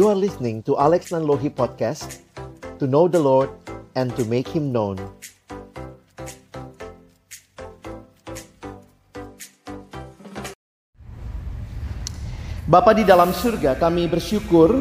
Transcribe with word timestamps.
You 0.00 0.08
are 0.08 0.16
listening 0.16 0.64
to 0.64 0.80
Alex 0.80 1.12
Nanlohi 1.12 1.52
Podcast 1.52 2.24
To 2.80 2.88
know 2.88 3.04
the 3.04 3.20
Lord 3.20 3.52
and 3.92 4.08
to 4.16 4.24
make 4.24 4.48
Him 4.48 4.72
known. 4.72 4.96
Bapa 12.64 12.96
di 12.96 13.04
dalam 13.04 13.36
surga 13.36 13.76
kami 13.76 14.08
bersyukur 14.08 14.80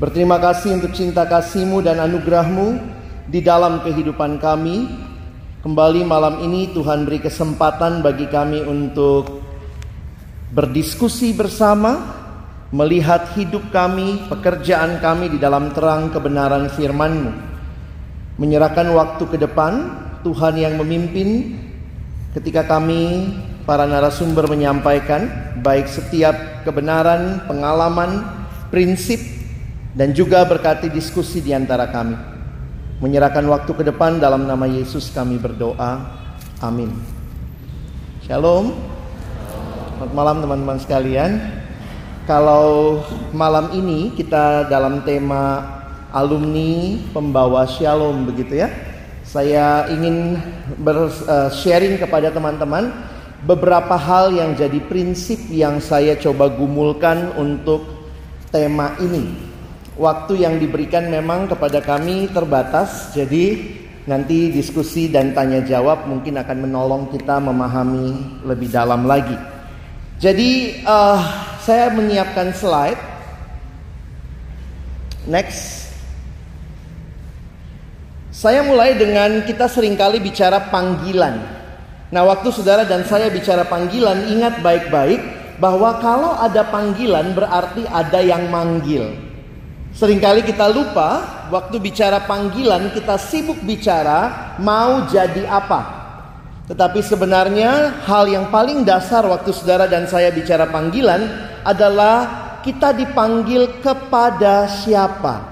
Berterima 0.00 0.40
kasih 0.40 0.80
untuk 0.80 0.96
cinta 0.96 1.28
kasih-Mu 1.28 1.84
dan 1.84 2.00
anugerah-Mu 2.00 2.68
Di 3.28 3.44
dalam 3.44 3.84
kehidupan 3.84 4.40
kami. 4.40 4.88
Kembali 5.60 6.08
malam 6.08 6.40
ini 6.40 6.72
Tuhan 6.72 7.04
beri 7.04 7.20
kesempatan 7.20 8.00
bagi 8.00 8.24
kami 8.24 8.64
untuk 8.64 9.44
Berdiskusi 10.56 11.36
bersama 11.36 12.17
Melihat 12.68 13.32
hidup 13.32 13.72
kami, 13.72 14.28
pekerjaan 14.28 15.00
kami 15.00 15.32
di 15.32 15.40
dalam 15.40 15.72
terang 15.72 16.12
kebenaran 16.12 16.68
firman-Mu. 16.68 17.32
Menyerahkan 18.36 18.92
waktu 18.92 19.24
ke 19.24 19.36
depan 19.40 19.72
Tuhan 20.22 20.54
yang 20.54 20.78
memimpin 20.78 21.58
Ketika 22.30 22.62
kami 22.70 23.34
para 23.66 23.82
narasumber 23.82 24.46
menyampaikan 24.46 25.26
Baik 25.58 25.90
setiap 25.90 26.62
kebenaran, 26.62 27.42
pengalaman, 27.50 28.22
prinsip 28.70 29.18
Dan 29.90 30.14
juga 30.14 30.46
berkati 30.46 30.86
diskusi 30.86 31.42
di 31.42 31.50
antara 31.50 31.90
kami. 31.90 32.14
Menyerahkan 33.02 33.42
waktu 33.50 33.72
ke 33.74 33.82
depan 33.82 34.22
dalam 34.22 34.46
nama 34.46 34.66
Yesus 34.66 35.10
kami 35.10 35.38
berdoa. 35.38 36.18
Amin. 36.62 36.94
Shalom. 38.22 38.74
Selamat 39.98 40.14
malam 40.14 40.36
teman-teman 40.42 40.78
sekalian 40.78 41.57
Kalau 42.28 43.00
malam 43.32 43.72
ini 43.72 44.12
kita 44.12 44.68
dalam 44.68 45.00
tema 45.00 45.64
alumni 46.12 47.00
pembawa 47.08 47.64
shalom 47.64 48.28
begitu 48.28 48.60
ya. 48.60 48.68
Saya 49.24 49.88
ingin 49.88 50.36
bersharing 50.76 51.96
kepada 51.96 52.28
teman-teman 52.28 52.92
beberapa 53.48 53.96
hal 53.96 54.36
yang 54.36 54.52
jadi 54.52 54.76
prinsip 54.76 55.40
yang 55.48 55.80
saya 55.80 56.20
coba 56.20 56.52
gumulkan 56.52 57.32
untuk 57.40 57.88
tema 58.52 58.92
ini. 59.00 59.32
Waktu 59.96 60.44
yang 60.44 60.60
diberikan 60.60 61.08
memang 61.08 61.48
kepada 61.48 61.80
kami 61.80 62.28
terbatas, 62.28 63.16
jadi 63.16 63.56
nanti 64.04 64.52
diskusi 64.52 65.08
dan 65.08 65.32
tanya 65.32 65.64
jawab 65.64 66.04
mungkin 66.04 66.36
akan 66.36 66.68
menolong 66.68 67.08
kita 67.08 67.40
memahami 67.40 68.44
lebih 68.44 68.68
dalam 68.68 69.08
lagi. 69.08 69.56
Jadi 70.20 70.82
uh, 70.84 71.48
saya 71.68 71.92
menyiapkan 71.92 72.56
slide. 72.56 72.96
Next. 75.28 75.92
Saya 78.32 78.64
mulai 78.64 78.96
dengan 78.96 79.44
kita 79.44 79.68
sering 79.68 79.92
kali 79.92 80.16
bicara 80.16 80.72
panggilan. 80.72 81.36
Nah, 82.08 82.24
waktu 82.24 82.48
saudara 82.48 82.88
dan 82.88 83.04
saya 83.04 83.28
bicara 83.28 83.68
panggilan, 83.68 84.32
ingat 84.32 84.64
baik-baik 84.64 85.20
bahwa 85.60 86.00
kalau 86.00 86.32
ada 86.40 86.64
panggilan 86.72 87.36
berarti 87.36 87.84
ada 87.84 88.24
yang 88.24 88.48
manggil. 88.48 89.12
Seringkali 89.92 90.48
kita 90.48 90.72
lupa 90.72 91.44
waktu 91.52 91.76
bicara 91.82 92.24
panggilan 92.24 92.94
kita 92.96 93.20
sibuk 93.20 93.60
bicara 93.60 94.56
mau 94.56 95.04
jadi 95.10 95.44
apa. 95.44 95.98
Tetapi 96.70 97.00
sebenarnya 97.00 98.00
hal 98.06 98.28
yang 98.28 98.48
paling 98.52 98.84
dasar 98.84 99.24
waktu 99.26 99.50
saudara 99.52 99.88
dan 99.88 100.04
saya 100.04 100.28
bicara 100.28 100.68
panggilan 100.68 101.47
adalah 101.62 102.16
kita 102.62 102.92
dipanggil 102.92 103.80
kepada 103.80 104.68
siapa. 104.68 105.46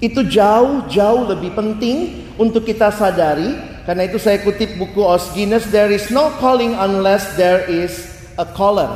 Itu 0.00 0.24
jauh-jauh 0.24 1.28
lebih 1.28 1.52
penting 1.52 2.28
untuk 2.40 2.64
kita 2.64 2.88
sadari. 2.88 3.56
Karena 3.84 4.08
itu 4.08 4.16
saya 4.20 4.40
kutip 4.40 4.76
buku 4.76 5.00
Os 5.00 5.32
Guinness, 5.32 5.68
There 5.68 5.92
is 5.92 6.08
no 6.12 6.32
calling 6.40 6.76
unless 6.76 7.36
there 7.36 7.64
is 7.68 8.08
a 8.36 8.44
caller. 8.44 8.88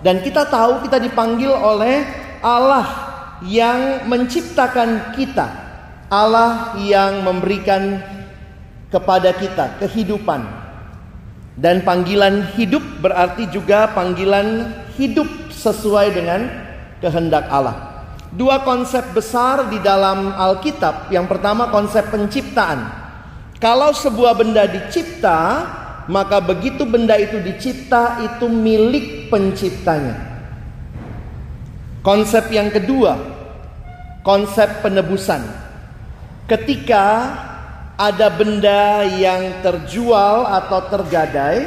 Dan 0.00 0.20
kita 0.24 0.48
tahu 0.48 0.84
kita 0.84 1.00
dipanggil 1.00 1.50
oleh 1.50 2.04
Allah 2.40 2.86
yang 3.44 4.08
menciptakan 4.08 5.16
kita. 5.16 5.48
Allah 6.06 6.78
yang 6.86 7.26
memberikan 7.26 8.00
kepada 8.88 9.34
kita 9.34 9.76
kehidupan. 9.82 10.46
Dan 11.56 11.82
panggilan 11.82 12.52
hidup 12.54 12.84
berarti 13.00 13.48
juga 13.48 13.90
panggilan 13.96 14.70
hidup 15.00 15.26
sesuai 15.66 16.14
dengan 16.14 16.46
kehendak 17.02 17.50
Allah. 17.50 18.06
Dua 18.30 18.62
konsep 18.62 19.02
besar 19.10 19.66
di 19.66 19.82
dalam 19.82 20.30
Alkitab. 20.30 21.10
Yang 21.10 21.26
pertama 21.26 21.74
konsep 21.74 22.06
penciptaan. 22.12 22.86
Kalau 23.58 23.90
sebuah 23.90 24.36
benda 24.36 24.68
dicipta, 24.68 25.64
maka 26.06 26.38
begitu 26.38 26.86
benda 26.86 27.16
itu 27.18 27.40
dicipta 27.42 28.22
itu 28.22 28.46
milik 28.46 29.32
penciptanya. 29.32 30.38
Konsep 32.04 32.46
yang 32.54 32.70
kedua, 32.70 33.18
konsep 34.22 34.84
penebusan. 34.84 35.42
Ketika 36.46 37.34
ada 37.98 38.28
benda 38.30 39.02
yang 39.16 39.64
terjual 39.64 40.46
atau 40.46 40.78
tergadai, 40.92 41.66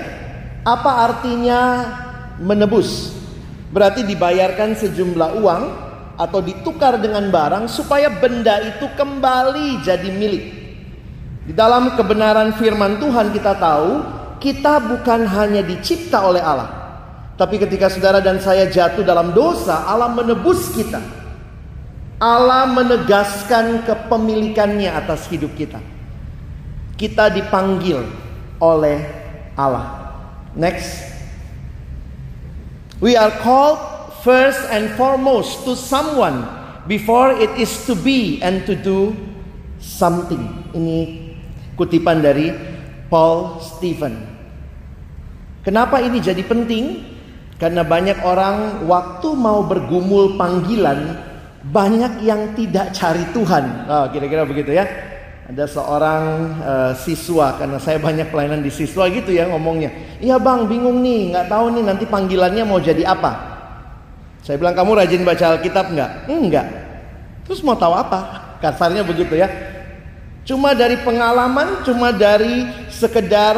apa 0.64 0.92
artinya 1.10 1.62
menebus? 2.40 3.19
Berarti 3.70 4.02
dibayarkan 4.06 4.74
sejumlah 4.74 5.30
uang 5.42 5.64
atau 6.20 6.40
ditukar 6.44 7.00
dengan 7.00 7.30
barang 7.32 7.72
supaya 7.72 8.12
benda 8.12 8.60
itu 8.66 8.90
kembali 8.98 9.86
jadi 9.86 10.10
milik. 10.10 10.46
Di 11.50 11.54
dalam 11.58 11.98
kebenaran 11.98 12.54
firman 12.60 13.02
Tuhan 13.02 13.34
kita 13.34 13.58
tahu 13.58 13.90
kita 14.40 14.84
bukan 14.84 15.26
hanya 15.26 15.66
dicipta 15.66 16.24
oleh 16.24 16.40
Allah. 16.44 16.70
Tapi 17.40 17.56
ketika 17.56 17.88
saudara 17.88 18.20
dan 18.20 18.38
saya 18.44 18.68
jatuh 18.68 19.02
dalam 19.02 19.32
dosa, 19.32 19.88
Allah 19.88 20.12
menebus 20.12 20.76
kita. 20.76 21.00
Allah 22.20 22.68
menegaskan 22.68 23.88
kepemilikannya 23.88 24.92
atas 24.92 25.24
hidup 25.32 25.56
kita. 25.56 25.80
Kita 27.00 27.32
dipanggil 27.32 28.04
oleh 28.60 29.00
Allah. 29.56 30.12
Next. 30.52 31.09
We 33.00 33.16
are 33.16 33.32
called 33.40 33.80
first 34.28 34.60
and 34.68 34.92
foremost 35.00 35.64
to 35.64 35.72
someone 35.80 36.44
before 36.84 37.32
it 37.32 37.48
is 37.56 37.72
to 37.88 37.96
be 37.96 38.44
and 38.44 38.68
to 38.68 38.76
do 38.76 39.16
something. 39.80 40.68
Ini 40.76 41.32
kutipan 41.80 42.20
dari 42.20 42.52
Paul 43.08 43.64
Stephen. 43.64 44.20
Kenapa 45.64 46.04
ini 46.04 46.20
jadi 46.20 46.44
penting? 46.44 47.16
Karena 47.56 47.88
banyak 47.88 48.24
orang 48.24 48.88
waktu 48.88 49.32
mau 49.36 49.64
bergumul 49.64 50.36
panggilan 50.36 51.20
banyak 51.72 52.24
yang 52.24 52.56
tidak 52.56 52.96
cari 52.96 53.24
Tuhan. 53.36 53.64
Oh, 53.88 54.06
kira-kira 54.12 54.44
begitu 54.48 54.76
ya. 54.76 54.88
Ada 55.50 55.66
seorang 55.66 56.24
uh, 56.62 56.94
siswa 56.94 57.58
karena 57.58 57.82
saya 57.82 57.98
banyak 57.98 58.30
pelayanan 58.30 58.62
di 58.62 58.70
siswa 58.70 59.10
gitu 59.10 59.34
ya 59.34 59.50
ngomongnya. 59.50 59.90
Iya 60.22 60.38
bang 60.38 60.70
bingung 60.70 61.02
nih 61.02 61.34
nggak 61.34 61.50
tahu 61.50 61.74
nih 61.74 61.84
nanti 61.90 62.06
panggilannya 62.06 62.64
mau 62.70 62.78
jadi 62.78 63.02
apa. 63.10 63.58
Saya 64.46 64.62
bilang 64.62 64.78
kamu 64.78 65.02
rajin 65.02 65.26
baca 65.26 65.58
Alkitab 65.58 65.90
enggak? 65.90 66.12
Enggak. 66.30 66.68
Terus 67.50 67.66
mau 67.66 67.74
tahu 67.74 67.98
apa? 67.98 68.54
Kasarnya 68.62 69.02
begitu 69.02 69.34
ya. 69.42 69.50
Cuma 70.46 70.78
dari 70.78 71.02
pengalaman, 71.02 71.82
cuma 71.82 72.14
dari 72.14 72.70
sekedar 72.94 73.58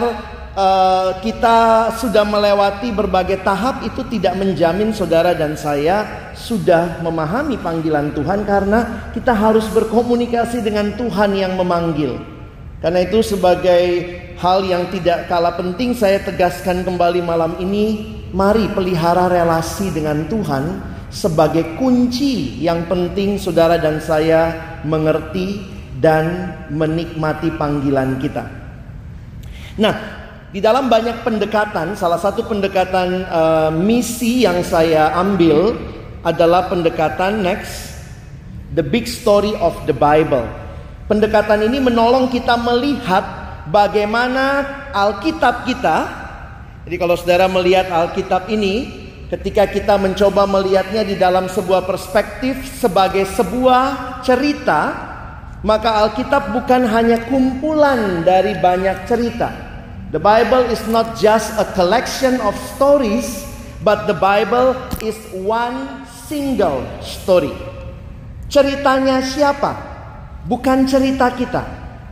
uh, 0.56 1.20
kita 1.24 1.92
sudah 2.00 2.24
melewati 2.28 2.92
berbagai 2.92 3.44
tahap 3.44 3.84
itu 3.88 4.04
tidak 4.12 4.36
menjamin 4.36 4.92
saudara 4.92 5.32
dan 5.36 5.56
saya 5.56 6.32
sudah 6.36 7.00
memahami 7.04 7.60
panggilan 7.60 8.12
Tuhan 8.16 8.44
karena 8.44 9.12
kita 9.16 9.32
harus 9.32 9.68
berkomunikasi 9.72 10.64
dengan 10.64 10.96
Tuhan 10.96 11.36
yang 11.36 11.54
memanggil. 11.56 12.20
Karena 12.82 13.06
itu 13.06 13.22
sebagai 13.22 13.84
hal 14.42 14.66
yang 14.66 14.90
tidak 14.90 15.30
kalah 15.30 15.54
penting 15.54 15.94
saya 15.94 16.18
tegaskan 16.26 16.82
kembali 16.82 17.22
malam 17.22 17.54
ini 17.62 18.18
Mari 18.32 18.72
pelihara 18.72 19.28
relasi 19.28 19.92
dengan 19.92 20.24
Tuhan 20.32 20.80
sebagai 21.12 21.76
kunci 21.76 22.64
yang 22.64 22.88
penting 22.88 23.36
saudara 23.36 23.76
dan 23.76 24.00
saya 24.00 24.56
mengerti 24.88 25.68
dan 26.00 26.56
menikmati 26.72 27.52
panggilan 27.60 28.16
kita. 28.24 28.48
Nah, 29.84 30.21
di 30.52 30.60
dalam 30.60 30.92
banyak 30.92 31.24
pendekatan, 31.24 31.96
salah 31.96 32.20
satu 32.20 32.44
pendekatan 32.44 33.24
uh, 33.28 33.72
misi 33.72 34.44
yang 34.44 34.60
saya 34.68 35.16
ambil 35.16 35.76
adalah 36.28 36.68
pendekatan 36.68 37.40
next, 37.40 37.96
the 38.76 38.84
big 38.84 39.08
story 39.08 39.56
of 39.64 39.74
the 39.88 39.96
Bible. 39.96 40.44
Pendekatan 41.08 41.68
ini 41.68 41.80
menolong 41.80 42.32
kita 42.32 42.56
melihat 42.60 43.24
bagaimana 43.72 44.64
Alkitab 44.92 45.68
kita 45.68 46.22
jadi 46.82 46.96
kalau 46.98 47.14
saudara 47.14 47.46
melihat 47.46 47.94
Alkitab 47.94 48.50
ini, 48.50 48.90
ketika 49.30 49.70
kita 49.70 50.02
mencoba 50.02 50.50
melihatnya 50.50 51.06
di 51.06 51.14
dalam 51.14 51.46
sebuah 51.46 51.86
perspektif 51.86 52.58
sebagai 52.82 53.22
sebuah 53.30 54.18
cerita, 54.26 54.82
maka 55.62 56.02
Alkitab 56.02 56.58
bukan 56.58 56.90
hanya 56.90 57.22
kumpulan 57.30 58.26
dari 58.26 58.58
banyak 58.58 59.06
cerita. 59.06 59.71
The 60.12 60.20
Bible 60.20 60.68
is 60.68 60.84
not 60.92 61.16
just 61.16 61.56
a 61.56 61.64
collection 61.72 62.44
of 62.44 62.52
stories, 62.76 63.48
but 63.80 64.12
the 64.12 64.18
Bible 64.20 64.76
is 65.00 65.16
one 65.32 66.04
single 66.28 66.84
story. 67.00 67.56
Ceritanya 68.52 69.24
siapa? 69.24 69.72
Bukan 70.44 70.84
cerita 70.84 71.32
kita, 71.32 71.64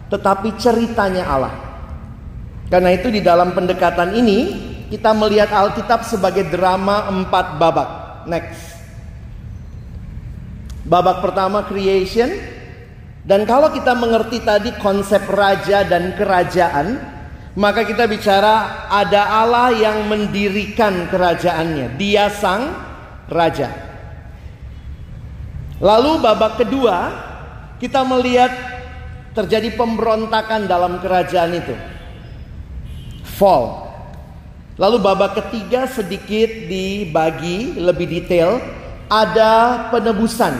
tetapi 0.08 0.56
ceritanya 0.56 1.28
Allah. 1.28 1.56
Karena 2.72 2.96
itu 2.96 3.12
di 3.12 3.20
dalam 3.20 3.52
pendekatan 3.52 4.16
ini 4.16 4.40
kita 4.88 5.12
melihat 5.12 5.52
Alkitab 5.52 6.08
sebagai 6.08 6.48
drama 6.48 7.12
empat 7.12 7.60
babak. 7.60 7.90
Next. 8.32 8.80
Babak 10.88 11.20
pertama 11.20 11.68
creation. 11.68 12.32
Dan 13.28 13.44
kalau 13.44 13.76
kita 13.76 13.92
mengerti 13.92 14.40
tadi 14.40 14.72
konsep 14.80 15.28
raja 15.28 15.84
dan 15.84 16.16
kerajaan, 16.16 17.19
maka 17.58 17.82
kita 17.82 18.06
bicara 18.06 18.86
ada 18.92 19.42
Allah 19.42 19.74
yang 19.74 20.06
mendirikan 20.06 21.10
kerajaannya. 21.10 21.98
Dia 21.98 22.30
sang 22.30 22.70
raja. 23.26 23.70
Lalu 25.80 26.20
babak 26.20 26.60
kedua, 26.60 26.98
kita 27.80 28.04
melihat 28.04 28.52
terjadi 29.32 29.74
pemberontakan 29.80 30.68
dalam 30.68 31.00
kerajaan 31.00 31.56
itu. 31.56 31.76
Fall. 33.24 33.88
Lalu 34.76 34.98
babak 35.00 35.40
ketiga 35.40 35.88
sedikit 35.88 36.48
dibagi 36.68 37.80
lebih 37.80 38.08
detail, 38.08 38.60
ada 39.08 39.88
penebusan. 39.92 40.56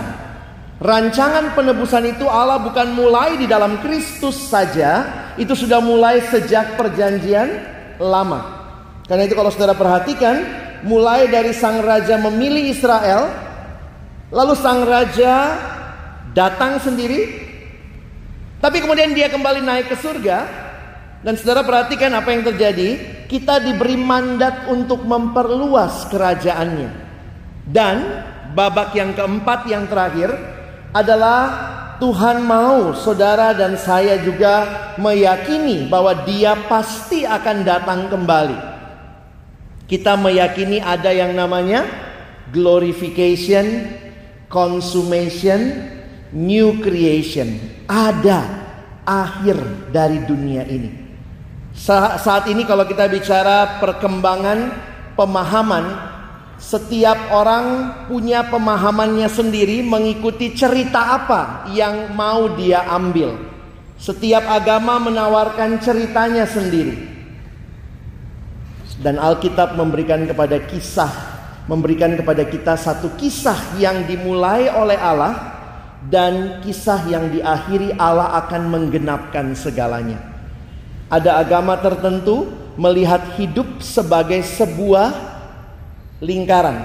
Rancangan 0.80 1.60
penebusan 1.60 2.16
itu 2.16 2.24
Allah 2.28 2.64
bukan 2.64 2.96
mulai 2.96 3.36
di 3.36 3.48
dalam 3.48 3.84
Kristus 3.84 4.48
saja, 4.48 5.04
itu 5.40 5.56
sudah 5.56 5.80
mulai 5.80 6.20
sejak 6.28 6.76
perjanjian 6.76 7.48
lama. 7.96 8.60
Karena 9.08 9.24
itu 9.26 9.34
kalau 9.34 9.50
saudara 9.50 9.74
perhatikan, 9.74 10.44
mulai 10.84 11.32
dari 11.32 11.56
sang 11.56 11.80
raja 11.80 12.20
memilih 12.20 12.70
Israel, 12.70 13.32
lalu 14.30 14.54
sang 14.60 14.84
raja 14.84 15.56
datang 16.36 16.78
sendiri, 16.84 17.50
tapi 18.60 18.84
kemudian 18.84 19.16
dia 19.16 19.32
kembali 19.32 19.64
naik 19.64 19.90
ke 19.90 19.98
surga, 19.98 20.38
dan 21.24 21.34
saudara 21.40 21.64
perhatikan 21.64 22.12
apa 22.14 22.30
yang 22.36 22.44
terjadi, 22.44 22.90
kita 23.32 23.64
diberi 23.64 23.96
mandat 23.96 24.68
untuk 24.68 25.08
memperluas 25.08 26.06
kerajaannya. 26.12 26.92
Dan 27.64 27.96
babak 28.54 28.92
yang 28.94 29.16
keempat 29.16 29.66
yang 29.72 29.88
terakhir, 29.88 30.36
adalah 30.94 31.42
Tuhan 32.00 32.48
mau 32.48 32.96
saudara 32.96 33.52
dan 33.52 33.76
saya 33.76 34.24
juga 34.24 34.66
meyakini 34.96 35.92
bahwa 35.92 36.16
Dia 36.24 36.56
pasti 36.72 37.28
akan 37.28 37.68
datang 37.68 38.08
kembali. 38.08 38.56
Kita 39.84 40.16
meyakini 40.16 40.80
ada 40.80 41.12
yang 41.12 41.36
namanya 41.36 41.84
glorification, 42.56 43.92
consummation, 44.48 45.76
new 46.32 46.80
creation. 46.80 47.60
Ada 47.84 48.48
akhir 49.04 49.92
dari 49.92 50.24
dunia 50.24 50.64
ini. 50.72 50.92
Saat 51.76 52.48
ini 52.48 52.64
kalau 52.64 52.88
kita 52.88 53.12
bicara 53.12 53.80
perkembangan 53.84 54.72
pemahaman 55.20 56.09
setiap 56.60 57.32
orang 57.32 57.66
punya 58.12 58.44
pemahamannya 58.52 59.32
sendiri 59.32 59.80
mengikuti 59.80 60.52
cerita 60.52 61.16
apa 61.16 61.72
yang 61.72 62.12
mau 62.12 62.52
dia 62.60 62.84
ambil. 62.92 63.40
Setiap 63.96 64.44
agama 64.44 65.00
menawarkan 65.00 65.80
ceritanya 65.80 66.44
sendiri. 66.44 67.08
Dan 69.00 69.16
Alkitab 69.16 69.80
memberikan 69.80 70.28
kepada 70.28 70.60
kisah, 70.68 71.12
memberikan 71.72 72.20
kepada 72.20 72.44
kita 72.44 72.76
satu 72.76 73.16
kisah 73.16 73.80
yang 73.80 74.04
dimulai 74.04 74.68
oleh 74.68 75.00
Allah 75.00 75.56
dan 76.12 76.60
kisah 76.60 77.08
yang 77.08 77.32
diakhiri 77.32 77.96
Allah 77.96 78.36
akan 78.44 78.68
menggenapkan 78.68 79.56
segalanya. 79.56 80.20
Ada 81.08 81.40
agama 81.40 81.80
tertentu 81.80 82.52
melihat 82.76 83.40
hidup 83.40 83.80
sebagai 83.80 84.44
sebuah 84.44 85.39
lingkaran. 86.24 86.78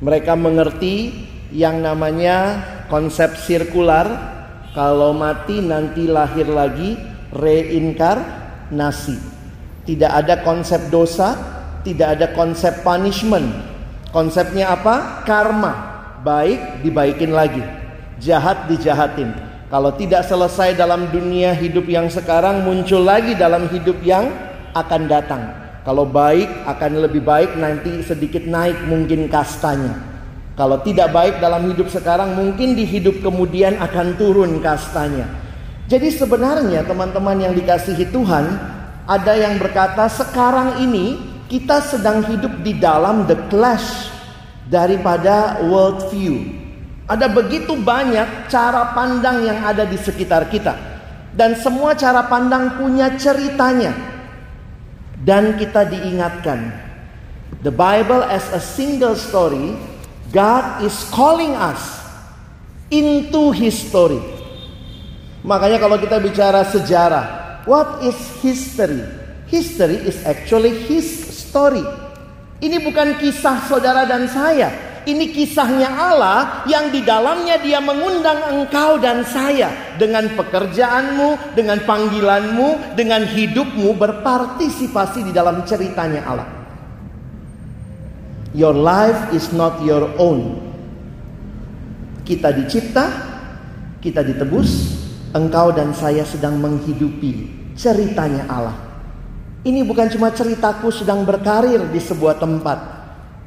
Mereka 0.00 0.32
mengerti 0.38 1.12
yang 1.52 1.82
namanya 1.82 2.64
konsep 2.88 3.36
sirkular. 3.36 4.30
Kalau 4.70 5.10
mati 5.10 5.58
nanti 5.58 6.06
lahir 6.06 6.46
lagi 6.46 6.94
reinkarnasi. 7.34 9.18
Tidak 9.82 10.06
ada 10.06 10.46
konsep 10.46 10.78
dosa, 10.94 11.34
tidak 11.82 12.18
ada 12.18 12.26
konsep 12.30 12.86
punishment. 12.86 13.50
Konsepnya 14.14 14.70
apa? 14.74 15.26
Karma. 15.26 15.90
Baik 16.22 16.86
dibaikin 16.86 17.34
lagi. 17.34 17.62
Jahat 18.22 18.70
dijahatin. 18.70 19.34
Kalau 19.70 19.94
tidak 19.94 20.26
selesai 20.26 20.78
dalam 20.78 21.10
dunia 21.10 21.54
hidup 21.54 21.86
yang 21.86 22.06
sekarang 22.10 22.62
muncul 22.66 23.02
lagi 23.02 23.34
dalam 23.34 23.66
hidup 23.70 23.98
yang 24.02 24.30
akan 24.74 25.02
datang. 25.10 25.59
Kalau 25.80 26.04
baik 26.04 26.68
akan 26.68 26.92
lebih 27.08 27.24
baik 27.24 27.56
nanti 27.56 28.04
sedikit 28.04 28.44
naik 28.44 28.84
mungkin 28.84 29.32
kastanya. 29.32 29.96
Kalau 30.52 30.76
tidak 30.84 31.08
baik 31.16 31.40
dalam 31.40 31.72
hidup 31.72 31.88
sekarang 31.88 32.36
mungkin 32.36 32.76
di 32.76 32.84
hidup 32.84 33.24
kemudian 33.24 33.80
akan 33.80 34.20
turun 34.20 34.60
kastanya. 34.60 35.24
Jadi 35.88 36.12
sebenarnya 36.12 36.84
teman-teman 36.84 37.34
yang 37.40 37.56
dikasihi 37.56 38.12
Tuhan 38.12 38.44
ada 39.08 39.32
yang 39.34 39.56
berkata 39.56 40.04
sekarang 40.06 40.84
ini 40.84 41.16
kita 41.48 41.80
sedang 41.80 42.22
hidup 42.28 42.60
di 42.60 42.76
dalam 42.76 43.24
the 43.24 43.34
clash 43.48 44.12
daripada 44.68 45.64
world 45.66 46.12
view. 46.12 46.46
Ada 47.10 47.26
begitu 47.26 47.74
banyak 47.74 48.46
cara 48.46 48.94
pandang 48.94 49.42
yang 49.42 49.66
ada 49.66 49.82
di 49.82 49.98
sekitar 49.98 50.46
kita. 50.46 50.78
Dan 51.34 51.58
semua 51.58 51.98
cara 51.98 52.28
pandang 52.30 52.78
punya 52.78 53.18
ceritanya. 53.18 53.90
Dan 55.20 55.60
kita 55.60 55.84
diingatkan, 55.84 56.72
the 57.60 57.72
Bible 57.72 58.24
as 58.24 58.48
a 58.56 58.60
single 58.60 59.12
story, 59.12 59.76
God 60.32 60.80
is 60.80 60.96
calling 61.12 61.52
us 61.52 62.00
into 62.88 63.52
His 63.52 63.76
story. 63.76 64.20
Makanya 65.44 65.76
kalau 65.80 66.00
kita 66.00 66.16
bicara 66.20 66.64
sejarah, 66.64 67.60
what 67.68 68.00
is 68.00 68.16
history? 68.40 69.04
History 69.48 70.00
is 70.08 70.24
actually 70.24 70.72
His 70.88 71.04
story. 71.36 71.84
Ini 72.60 72.80
bukan 72.80 73.16
kisah 73.20 73.68
saudara 73.68 74.04
dan 74.04 74.28
saya, 74.28 74.89
ini 75.08 75.32
kisahnya 75.32 75.88
Allah 75.88 76.64
yang 76.68 76.92
di 76.92 77.00
dalamnya 77.00 77.56
dia 77.56 77.80
mengundang 77.80 78.52
engkau 78.52 79.00
dan 79.00 79.24
saya 79.24 79.96
dengan 79.96 80.28
pekerjaanmu, 80.36 81.56
dengan 81.56 81.80
panggilanmu, 81.88 82.96
dengan 82.98 83.24
hidupmu 83.24 83.96
berpartisipasi 83.96 85.24
di 85.24 85.32
dalam 85.32 85.64
ceritanya 85.64 86.20
Allah. 86.28 86.48
Your 88.52 88.74
life 88.74 89.30
is 89.30 89.54
not 89.54 89.78
your 89.86 90.10
own. 90.18 90.58
Kita 92.26 92.50
dicipta, 92.52 93.06
kita 94.02 94.26
ditebus, 94.26 95.00
engkau 95.32 95.70
dan 95.70 95.94
saya 95.94 96.26
sedang 96.26 96.58
menghidupi 96.58 97.46
ceritanya 97.78 98.44
Allah. 98.50 98.76
Ini 99.60 99.84
bukan 99.84 100.08
cuma 100.12 100.32
ceritaku 100.32 100.88
sedang 100.88 101.22
berkarir 101.22 101.84
di 101.92 102.00
sebuah 102.00 102.40
tempat, 102.40 102.99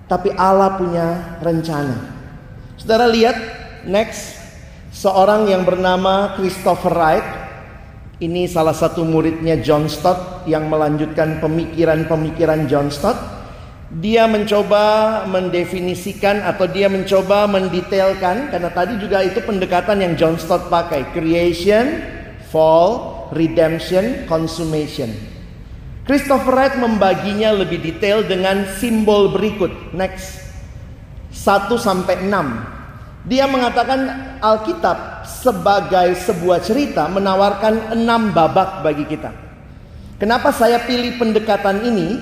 tapi 0.07 0.31
Allah 0.35 0.75
punya 0.75 1.37
rencana. 1.39 2.13
Saudara 2.75 3.07
lihat 3.07 3.37
next 3.87 4.35
seorang 4.93 5.49
yang 5.49 5.63
bernama 5.63 6.37
Christopher 6.37 6.93
Wright. 6.93 7.27
Ini 8.23 8.47
salah 8.47 8.71
satu 8.71 9.03
muridnya 9.03 9.59
John 9.59 9.91
Stott 9.91 10.47
yang 10.47 10.71
melanjutkan 10.71 11.43
pemikiran-pemikiran 11.43 12.71
John 12.71 12.87
Stott. 12.87 13.19
Dia 13.93 14.25
mencoba 14.31 15.21
mendefinisikan 15.27 16.41
atau 16.41 16.65
dia 16.65 16.87
mencoba 16.87 17.45
mendetailkan 17.51 18.49
karena 18.49 18.69
tadi 18.71 18.97
juga 18.97 19.21
itu 19.21 19.43
pendekatan 19.43 20.01
yang 20.01 20.13
John 20.15 20.35
Stott 20.39 20.71
pakai, 20.71 21.11
creation, 21.11 21.99
fall, 22.47 23.27
redemption, 23.35 24.23
consummation. 24.29 25.32
Christopher 26.03 26.51
Wright 26.51 26.75
membaginya 26.75 27.55
lebih 27.55 27.79
detail 27.79 28.27
dengan 28.27 28.67
simbol 28.75 29.31
berikut. 29.31 29.95
Next. 29.95 30.43
1 31.31 31.71
sampai 31.79 32.27
6. 32.27 33.27
Dia 33.27 33.47
mengatakan 33.47 34.35
Alkitab 34.43 35.23
sebagai 35.23 36.11
sebuah 36.27 36.59
cerita 36.59 37.07
menawarkan 37.07 37.95
enam 37.95 38.35
babak 38.35 38.83
bagi 38.83 39.07
kita. 39.07 39.31
Kenapa 40.19 40.51
saya 40.51 40.83
pilih 40.83 41.15
pendekatan 41.15 41.87
ini? 41.87 42.19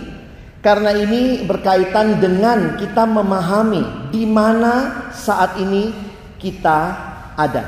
Karena 0.62 0.94
ini 0.94 1.42
berkaitan 1.50 2.22
dengan 2.22 2.78
kita 2.78 3.10
memahami 3.10 4.14
di 4.14 4.30
mana 4.30 5.10
saat 5.10 5.58
ini 5.58 5.90
kita 6.38 6.80
ada. 7.34 7.66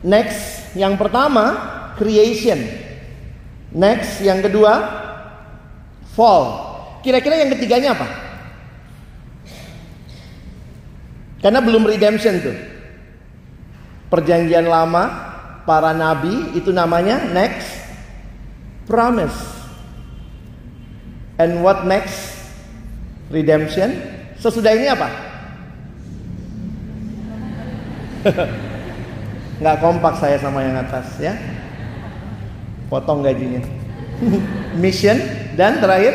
Next, 0.00 0.72
yang 0.72 0.96
pertama 0.96 1.56
creation. 2.00 2.83
Next, 3.74 4.22
yang 4.22 4.38
kedua 4.38 4.72
fall. 6.14 6.62
Kira-kira 7.02 7.42
yang 7.42 7.50
ketiganya 7.52 7.98
apa? 7.98 8.06
Karena 11.42 11.60
belum 11.60 11.84
redemption 11.84 12.40
tuh. 12.40 12.56
Perjanjian 14.08 14.64
lama, 14.64 15.04
para 15.66 15.92
nabi 15.92 16.54
itu 16.56 16.70
namanya 16.70 17.28
next 17.34 17.66
promise. 18.86 19.36
And 21.36 21.60
what 21.66 21.82
next? 21.84 22.32
Redemption. 23.28 23.98
Sesudah 24.38 24.70
ini 24.72 24.86
apa? 24.86 25.08
Nggak 29.60 29.76
kompak 29.82 30.14
saya 30.22 30.38
sama 30.38 30.62
yang 30.62 30.78
atas 30.78 31.18
ya. 31.18 31.34
Potong 32.88 33.24
gajinya. 33.24 33.62
Mission 34.82 35.18
dan 35.58 35.82
terakhir 35.82 36.14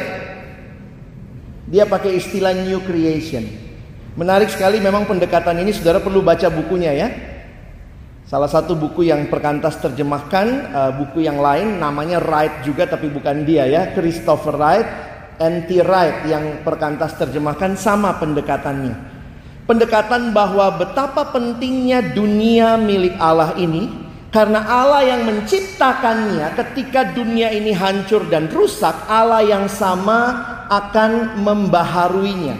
dia 1.69 1.85
pakai 1.85 2.17
istilah 2.17 2.53
new 2.65 2.81
creation. 2.81 3.45
Menarik 4.17 4.49
sekali 4.49 4.81
memang 4.81 5.05
pendekatan 5.05 5.61
ini 5.61 5.71
saudara 5.71 6.01
perlu 6.01 6.19
baca 6.25 6.49
bukunya 6.49 6.91
ya. 6.91 7.07
Salah 8.29 8.49
satu 8.49 8.77
buku 8.77 9.09
yang 9.09 9.25
perkantas 9.25 9.81
terjemahkan, 9.81 10.47
uh, 10.69 10.91
buku 10.93 11.25
yang 11.25 11.41
lain 11.41 11.81
namanya 11.81 12.21
Wright 12.21 12.61
juga 12.61 12.85
tapi 12.85 13.09
bukan 13.09 13.41
dia 13.41 13.65
ya, 13.65 13.89
Christopher 13.97 14.53
Wright, 14.53 14.88
N.T. 15.41 15.69
Wright 15.81 16.29
yang 16.29 16.61
perkantas 16.61 17.17
terjemahkan 17.17 17.73
sama 17.73 18.21
pendekatannya. 18.21 18.93
Pendekatan 19.65 20.29
bahwa 20.29 20.77
betapa 20.77 21.29
pentingnya 21.33 22.01
dunia 22.13 22.77
milik 22.77 23.17
Allah 23.17 23.57
ini 23.57 24.09
karena 24.29 24.62
Allah 24.62 25.09
yang 25.09 25.21
menciptakannya 25.25 26.53
ketika 26.53 27.17
dunia 27.17 27.50
ini 27.50 27.74
hancur 27.74 28.29
dan 28.29 28.45
rusak, 28.53 28.93
Allah 29.09 29.41
yang 29.41 29.65
sama 29.65 30.38
akan 30.69 31.41
membaharuinya. 31.41 32.53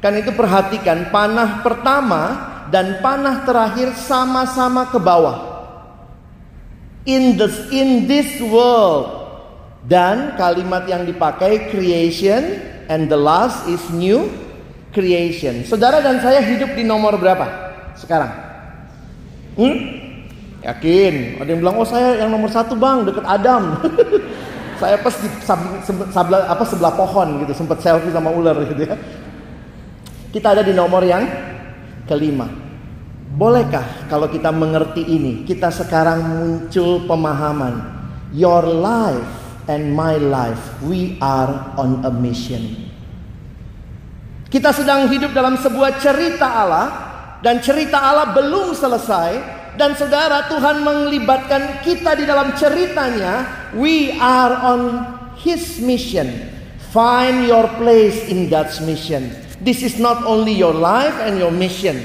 Kan 0.00 0.16
itu 0.16 0.32
perhatikan 0.32 1.12
panah 1.12 1.60
pertama 1.60 2.22
dan 2.72 3.04
panah 3.04 3.44
terakhir 3.44 3.92
sama-sama 4.00 4.88
ke 4.88 4.96
bawah. 4.96 5.60
In 7.04 7.36
this 7.36 7.68
in 7.68 8.08
this 8.08 8.40
world 8.40 9.12
dan 9.84 10.40
kalimat 10.40 10.88
yang 10.88 11.04
dipakai 11.04 11.68
creation 11.68 12.64
and 12.88 13.12
the 13.12 13.16
last 13.16 13.68
is 13.68 13.84
new 13.92 14.24
creation. 14.96 15.68
Saudara 15.68 16.00
dan 16.00 16.24
saya 16.24 16.40
hidup 16.40 16.72
di 16.72 16.80
nomor 16.80 17.20
berapa 17.20 17.44
sekarang? 18.00 18.32
Hmm? 19.60 19.99
Yakin? 20.60 21.40
Ada 21.40 21.48
yang 21.48 21.60
bilang, 21.64 21.76
oh 21.80 21.88
saya 21.88 22.20
yang 22.20 22.30
nomor 22.32 22.52
satu 22.52 22.76
bang, 22.76 23.08
deket 23.08 23.24
Adam. 23.24 23.80
saya 24.80 24.96
pas 25.00 25.14
di 25.16 25.28
sebelah, 26.12 26.48
apa 26.48 26.64
sebelah 26.64 26.92
pohon 26.96 27.44
gitu, 27.44 27.52
sempat 27.52 27.80
selfie 27.84 28.12
sama 28.12 28.32
ular 28.32 28.56
gitu 28.68 28.84
ya. 28.84 28.96
Kita 30.30 30.56
ada 30.56 30.62
di 30.64 30.76
nomor 30.76 31.04
yang 31.04 31.24
kelima. 32.04 32.48
Bolehkah 33.30 34.10
kalau 34.10 34.28
kita 34.28 34.52
mengerti 34.52 35.04
ini, 35.06 35.46
kita 35.48 35.72
sekarang 35.72 36.20
muncul 36.20 37.06
pemahaman, 37.08 37.80
your 38.34 38.64
life 38.66 39.40
and 39.70 39.94
my 39.94 40.18
life, 40.18 40.60
we 40.82 41.16
are 41.22 41.72
on 41.78 42.04
a 42.04 42.12
mission. 42.12 42.90
Kita 44.50 44.74
sedang 44.74 45.06
hidup 45.06 45.30
dalam 45.30 45.54
sebuah 45.54 46.02
cerita 46.02 46.42
Allah 46.42 46.88
dan 47.38 47.62
cerita 47.62 48.02
Allah 48.02 48.34
belum 48.34 48.74
selesai 48.74 49.59
dan 49.80 49.96
saudara 49.96 50.44
Tuhan 50.52 50.84
melibatkan 50.84 51.80
kita 51.80 52.12
di 52.12 52.28
dalam 52.28 52.52
ceritanya, 52.52 53.48
we 53.72 54.12
are 54.20 54.52
on 54.60 55.08
his 55.40 55.80
mission. 55.80 56.28
Find 56.92 57.48
your 57.48 57.64
place 57.80 58.28
in 58.28 58.52
God's 58.52 58.76
mission. 58.84 59.32
This 59.64 59.80
is 59.80 59.96
not 59.96 60.20
only 60.28 60.52
your 60.52 60.76
life 60.76 61.16
and 61.24 61.40
your 61.40 61.48
mission. 61.48 61.96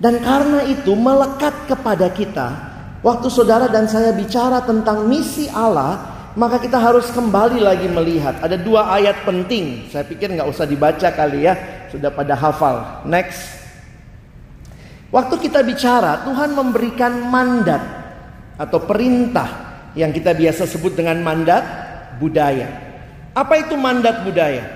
Dan 0.00 0.24
karena 0.24 0.64
itu 0.64 0.96
melekat 0.96 1.68
kepada 1.68 2.08
kita. 2.16 2.48
Waktu 3.04 3.28
saudara 3.28 3.68
dan 3.68 3.84
saya 3.84 4.16
bicara 4.16 4.64
tentang 4.64 5.04
misi 5.04 5.52
Allah, 5.52 6.00
maka 6.32 6.56
kita 6.56 6.80
harus 6.80 7.12
kembali 7.12 7.60
lagi 7.60 7.92
melihat. 7.92 8.40
Ada 8.40 8.56
dua 8.56 8.88
ayat 8.88 9.20
penting. 9.28 9.92
Saya 9.92 10.08
pikir 10.08 10.32
nggak 10.32 10.48
usah 10.48 10.64
dibaca 10.64 11.12
kali 11.12 11.44
ya, 11.44 11.54
sudah 11.92 12.08
pada 12.08 12.32
hafal. 12.32 13.04
Next. 13.04 13.63
Waktu 15.14 15.34
kita 15.46 15.62
bicara, 15.62 16.26
Tuhan 16.26 16.58
memberikan 16.58 17.30
mandat 17.30 17.78
atau 18.58 18.82
perintah 18.82 19.46
yang 19.94 20.10
kita 20.10 20.34
biasa 20.34 20.66
sebut 20.66 20.98
dengan 20.98 21.22
mandat 21.22 21.62
budaya. 22.18 22.66
Apa 23.30 23.62
itu 23.62 23.78
mandat 23.78 24.26
budaya? 24.26 24.66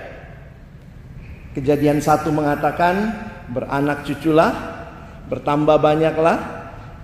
Kejadian 1.58 1.98
satu 1.98 2.30
mengatakan 2.30 3.18
beranak 3.50 4.06
cuculah 4.06 4.78
Bertambah 5.28 5.76
banyaklah, 5.76 6.36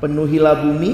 penuhilah 0.00 0.64
bumi 0.64 0.92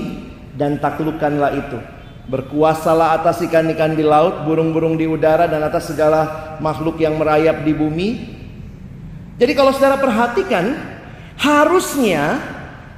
dan 0.58 0.82
taklukkanlah 0.82 1.54
itu. 1.54 1.78
Berkuasalah 2.26 3.22
atas 3.22 3.42
ikan-ikan 3.46 3.94
di 3.94 4.02
laut, 4.02 4.42
burung-burung 4.46 4.98
di 4.98 5.06
udara 5.06 5.46
dan 5.46 5.62
atas 5.62 5.94
segala 5.94 6.54
makhluk 6.58 6.98
yang 6.98 7.14
merayap 7.18 7.62
di 7.62 7.70
bumi. 7.70 8.08
Jadi 9.38 9.52
kalau 9.54 9.70
saudara 9.70 10.02
perhatikan, 10.02 10.74
harusnya 11.40 12.36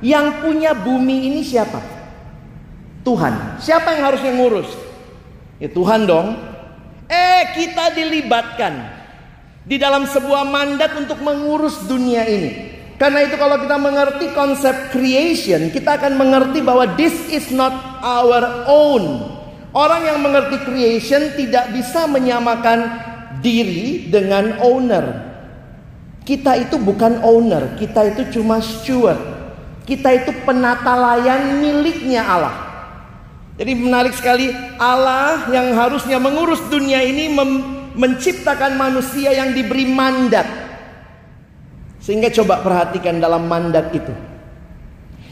yang 0.02 0.42
punya 0.42 0.74
bumi 0.74 1.30
ini 1.30 1.40
siapa? 1.46 1.78
Tuhan. 3.06 3.62
Siapa 3.62 3.94
yang 3.94 4.02
harusnya 4.10 4.32
ngurus? 4.34 4.70
Ya 5.62 5.70
Tuhan 5.70 6.10
dong. 6.10 6.34
Eh, 7.06 7.42
kita 7.54 7.94
dilibatkan 7.94 8.82
di 9.62 9.78
dalam 9.78 10.10
sebuah 10.10 10.42
mandat 10.42 10.98
untuk 10.98 11.22
mengurus 11.22 11.86
dunia 11.86 12.26
ini. 12.26 12.74
Karena 12.98 13.26
itu 13.26 13.34
kalau 13.34 13.58
kita 13.58 13.78
mengerti 13.78 14.30
konsep 14.30 14.94
creation, 14.94 15.70
kita 15.74 15.98
akan 15.98 16.14
mengerti 16.18 16.62
bahwa 16.62 16.86
this 16.94 17.14
is 17.30 17.50
not 17.50 17.74
our 18.02 18.66
own. 18.70 19.26
Orang 19.74 20.06
yang 20.06 20.18
mengerti 20.22 20.62
creation 20.62 21.34
tidak 21.34 21.74
bisa 21.74 22.06
menyamakan 22.06 22.90
diri 23.42 24.06
dengan 24.06 24.62
owner. 24.62 25.31
Kita 26.22 26.54
itu 26.54 26.78
bukan 26.78 27.22
owner, 27.26 27.74
kita 27.78 28.14
itu 28.14 28.38
cuma 28.38 28.62
steward. 28.62 29.18
Kita 29.82 30.14
itu 30.14 30.30
penata 30.46 30.94
layan 30.94 31.58
miliknya 31.58 32.22
Allah. 32.22 32.54
Jadi 33.58 33.74
menarik 33.74 34.14
sekali 34.14 34.54
Allah 34.78 35.50
yang 35.50 35.74
harusnya 35.74 36.22
mengurus 36.22 36.62
dunia 36.70 37.02
ini 37.02 37.34
menciptakan 37.98 38.78
manusia 38.78 39.34
yang 39.34 39.52
diberi 39.52 39.84
mandat 39.90 40.46
sehingga 42.02 42.34
coba 42.34 42.58
perhatikan 42.66 43.22
dalam 43.22 43.46
mandat 43.46 43.94
itu. 43.94 44.10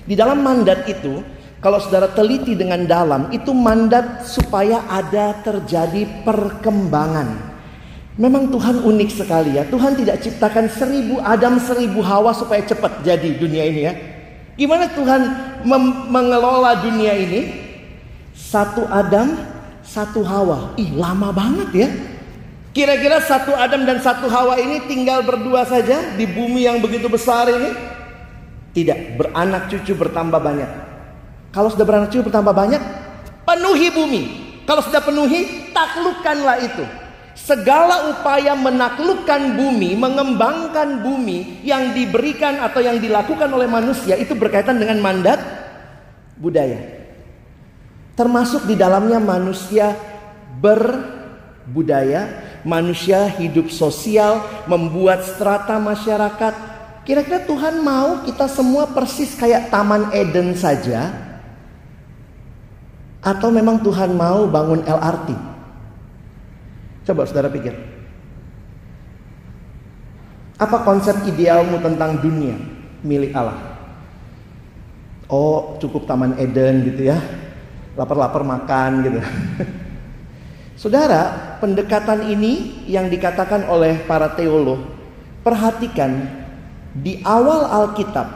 Di 0.06 0.14
dalam 0.14 0.38
mandat 0.42 0.87
itu, 0.87 1.18
kalau 1.59 1.82
saudara 1.82 2.14
teliti 2.14 2.54
dengan 2.54 2.87
dalam, 2.87 3.26
itu 3.35 3.50
mandat 3.50 4.23
supaya 4.23 4.87
ada 4.87 5.35
terjadi 5.42 6.06
perkembangan. 6.23 7.50
Memang 8.21 8.53
Tuhan 8.53 8.85
unik 8.85 9.11
sekali 9.17 9.57
ya. 9.57 9.65
Tuhan 9.65 9.97
tidak 9.97 10.21
ciptakan 10.21 10.69
seribu 10.69 11.17
Adam 11.25 11.57
seribu 11.57 12.05
Hawa 12.05 12.37
supaya 12.37 12.61
cepat 12.61 13.00
jadi 13.00 13.41
dunia 13.41 13.65
ini 13.65 13.81
ya. 13.89 13.97
Gimana 14.61 14.93
Tuhan 14.93 15.21
mengelola 16.12 16.85
dunia 16.85 17.17
ini? 17.17 17.49
Satu 18.37 18.85
Adam, 18.93 19.41
satu 19.81 20.21
Hawa. 20.21 20.77
Ih 20.77 20.93
lama 20.93 21.33
banget 21.33 21.69
ya. 21.73 21.89
Kira-kira 22.77 23.25
satu 23.25 23.57
Adam 23.57 23.89
dan 23.89 24.05
satu 24.05 24.29
Hawa 24.29 24.61
ini 24.61 24.85
tinggal 24.85 25.25
berdua 25.25 25.65
saja 25.65 26.12
di 26.12 26.29
bumi 26.29 26.69
yang 26.69 26.77
begitu 26.85 27.09
besar 27.09 27.49
ini? 27.49 27.73
Tidak, 28.77 29.17
beranak 29.17 29.73
cucu 29.73 29.97
bertambah 29.97 30.39
banyak. 30.45 30.71
Kalau 31.57 31.73
sudah 31.73 31.89
beranak 31.89 32.12
cucu 32.12 32.29
bertambah 32.29 32.53
banyak, 32.53 32.83
penuhi 33.49 33.89
bumi. 33.97 34.23
Kalau 34.69 34.85
sudah 34.85 35.00
penuhi, 35.00 35.73
taklukkanlah 35.73 36.62
itu. 36.69 36.85
Segala 37.40 38.12
upaya 38.12 38.52
menaklukkan 38.54 39.56
bumi, 39.56 39.97
mengembangkan 39.97 41.02
bumi 41.02 41.64
yang 41.66 41.97
diberikan 41.97 42.61
atau 42.62 42.85
yang 42.85 43.00
dilakukan 43.00 43.49
oleh 43.50 43.66
manusia 43.66 44.14
itu 44.14 44.37
berkaitan 44.37 44.78
dengan 44.78 45.00
mandat 45.00 45.40
budaya. 46.38 46.78
Termasuk 48.14 48.68
di 48.68 48.76
dalamnya 48.76 49.18
manusia 49.18 49.97
berbudaya 50.61 52.50
manusia 52.64 53.28
hidup 53.40 53.73
sosial, 53.73 54.44
membuat 54.68 55.25
strata 55.25 55.80
masyarakat. 55.80 56.54
Kira-kira 57.04 57.42
Tuhan 57.49 57.80
mau 57.80 58.23
kita 58.23 58.47
semua 58.47 58.87
persis 58.92 59.32
kayak 59.35 59.73
Taman 59.73 60.12
Eden 60.12 60.52
saja? 60.52 61.09
Atau 63.20 63.52
memang 63.52 63.80
Tuhan 63.85 64.16
mau 64.16 64.49
bangun 64.49 64.85
LRT? 64.85 65.50
Coba 67.04 67.25
saudara 67.25 67.49
pikir. 67.49 67.76
Apa 70.61 70.85
konsep 70.85 71.16
idealmu 71.25 71.80
tentang 71.80 72.21
dunia 72.21 72.57
milik 73.00 73.33
Allah? 73.33 73.57
Oh, 75.30 75.78
cukup 75.80 76.04
Taman 76.04 76.37
Eden 76.37 76.85
gitu 76.85 77.09
ya. 77.09 77.16
Lapar-lapar 77.97 78.42
makan 78.45 78.90
gitu. 79.07 79.21
Saudara, 80.80 81.54
pendekatan 81.61 82.25
ini 82.33 82.83
yang 82.88 83.12
dikatakan 83.12 83.69
oleh 83.69 84.00
para 84.09 84.33
teolog, 84.33 84.80
perhatikan 85.45 86.25
di 86.97 87.21
awal 87.21 87.69
Alkitab, 87.69 88.26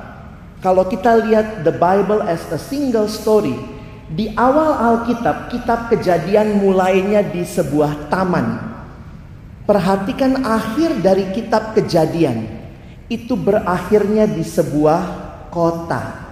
kalau 0.61 0.85
kita 0.85 1.25
lihat 1.25 1.64
the 1.64 1.73
Bible 1.73 2.21
as 2.21 2.44
a 2.52 2.61
single 2.61 3.09
story, 3.09 3.56
di 4.14 4.30
awal 4.38 4.78
Alkitab, 4.78 5.50
kitab 5.50 5.90
kejadian 5.90 6.62
mulainya 6.62 7.26
di 7.26 7.42
sebuah 7.42 8.06
taman. 8.06 8.62
Perhatikan 9.66 10.47
akhir 10.47 11.02
dari 11.02 11.35
kitab 11.35 11.75
kejadian. 11.75 12.47
Itu 13.11 13.35
berakhirnya 13.35 14.30
di 14.30 14.47
sebuah 14.47 15.02
kota. 15.50 16.23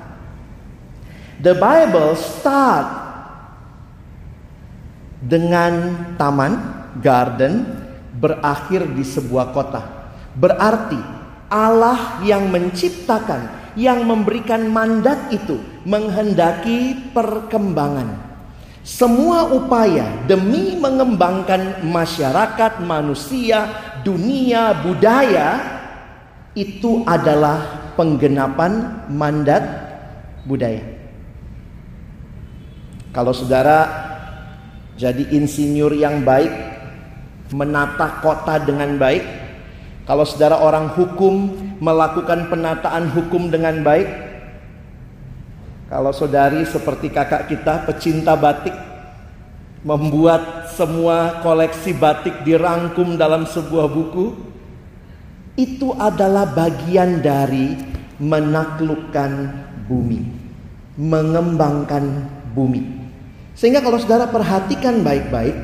The 1.42 1.58
Bible 1.58 2.14
start 2.14 2.86
dengan 5.18 6.06
taman, 6.14 6.52
garden, 7.02 7.66
berakhir 8.14 8.86
di 8.94 9.02
sebuah 9.02 9.50
kota. 9.50 9.82
Berarti 10.38 11.02
Allah 11.50 12.22
yang 12.22 12.46
menciptakan 12.46 13.61
yang 13.78 14.04
memberikan 14.04 14.68
mandat 14.68 15.32
itu 15.32 15.56
menghendaki 15.88 17.12
perkembangan. 17.16 18.32
Semua 18.82 19.46
upaya 19.54 20.26
demi 20.26 20.74
mengembangkan 20.74 21.86
masyarakat, 21.86 22.82
manusia, 22.82 23.70
dunia, 24.02 24.74
budaya 24.82 25.62
itu 26.52 27.06
adalah 27.06 27.92
penggenapan 27.94 29.06
mandat 29.06 29.62
budaya. 30.42 30.82
Kalau 33.14 33.30
saudara 33.30 33.86
jadi 34.98 35.30
insinyur 35.30 35.94
yang 35.94 36.26
baik, 36.26 36.50
menata 37.52 38.18
kota 38.24 38.58
dengan 38.60 38.96
baik, 38.98 39.41
kalau 40.02 40.26
saudara 40.26 40.58
orang 40.58 40.90
hukum 40.98 41.54
melakukan 41.78 42.50
penataan 42.50 43.06
hukum 43.14 43.54
dengan 43.54 43.86
baik, 43.86 44.08
kalau 45.86 46.10
saudari 46.10 46.66
seperti 46.66 47.12
kakak 47.12 47.46
kita 47.46 47.86
pecinta 47.86 48.34
batik 48.34 48.74
membuat 49.86 50.72
semua 50.74 51.42
koleksi 51.42 51.94
batik 51.94 52.42
dirangkum 52.42 53.14
dalam 53.14 53.46
sebuah 53.46 53.86
buku, 53.90 54.34
itu 55.54 55.92
adalah 55.94 56.50
bagian 56.50 57.22
dari 57.22 57.76
menaklukkan 58.18 59.30
bumi, 59.86 60.22
mengembangkan 60.98 62.26
bumi. 62.54 62.82
Sehingga 63.52 63.84
kalau 63.84 64.00
saudara 64.00 64.30
perhatikan 64.30 65.04
baik-baik, 65.04 65.54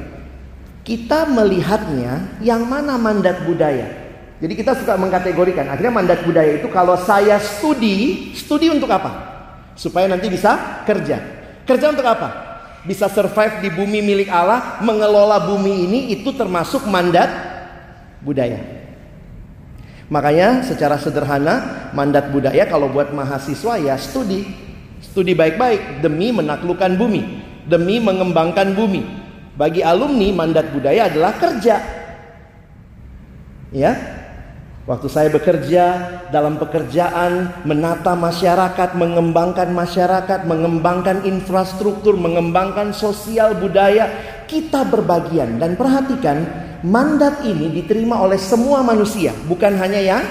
kita 0.84 1.24
melihatnya 1.28 2.38
yang 2.44 2.68
mana 2.68 3.00
mandat 3.00 3.42
budaya. 3.48 4.07
Jadi 4.38 4.54
kita 4.54 4.78
suka 4.78 4.94
mengkategorikan. 4.94 5.66
Akhirnya 5.66 5.90
mandat 5.90 6.22
budaya 6.22 6.62
itu 6.62 6.70
kalau 6.70 6.94
saya 6.94 7.42
studi, 7.42 8.30
studi 8.38 8.70
untuk 8.70 8.86
apa? 8.86 9.10
Supaya 9.74 10.06
nanti 10.06 10.30
bisa 10.30 10.82
kerja. 10.86 11.18
Kerja 11.66 11.90
untuk 11.90 12.06
apa? 12.06 12.46
Bisa 12.86 13.10
survive 13.10 13.58
di 13.58 13.68
bumi 13.74 13.98
milik 13.98 14.30
Allah, 14.30 14.78
mengelola 14.78 15.42
bumi 15.42 15.90
ini 15.90 16.00
itu 16.14 16.30
termasuk 16.30 16.86
mandat 16.86 17.26
budaya. 18.22 18.62
Makanya 20.08 20.64
secara 20.64 20.96
sederhana 20.96 21.90
mandat 21.92 22.30
budaya 22.30 22.64
kalau 22.70 22.88
buat 22.88 23.10
mahasiswa 23.10 23.76
ya 23.82 23.98
studi. 23.98 24.46
Studi 25.02 25.34
baik-baik 25.34 26.02
demi 26.02 26.30
menaklukkan 26.30 26.94
bumi, 26.94 27.42
demi 27.66 27.98
mengembangkan 27.98 28.70
bumi. 28.74 29.02
Bagi 29.58 29.82
alumni 29.82 30.30
mandat 30.30 30.70
budaya 30.70 31.10
adalah 31.10 31.34
kerja. 31.34 31.76
Ya, 33.68 34.17
Waktu 34.88 35.04
saya 35.12 35.28
bekerja 35.28 35.84
dalam 36.32 36.56
pekerjaan 36.56 37.60
menata 37.68 38.16
masyarakat, 38.16 38.96
mengembangkan 38.96 39.68
masyarakat, 39.68 40.48
mengembangkan 40.48 41.28
infrastruktur, 41.28 42.16
mengembangkan 42.16 42.96
sosial 42.96 43.52
budaya, 43.60 44.08
kita 44.48 44.88
berbagian 44.88 45.60
dan 45.60 45.76
perhatikan 45.76 46.40
mandat 46.80 47.44
ini 47.44 47.68
diterima 47.68 48.16
oleh 48.16 48.40
semua 48.40 48.80
manusia, 48.80 49.36
bukan 49.44 49.76
hanya 49.76 50.00
yang 50.00 50.24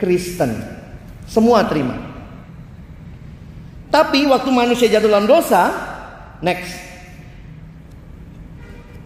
Kristen. 0.00 0.56
Semua 1.28 1.68
terima. 1.68 2.00
Tapi 3.92 4.24
waktu 4.24 4.56
manusia 4.56 4.88
jatuh 4.88 5.12
dalam 5.12 5.28
dosa, 5.28 5.68
next. 6.40 6.80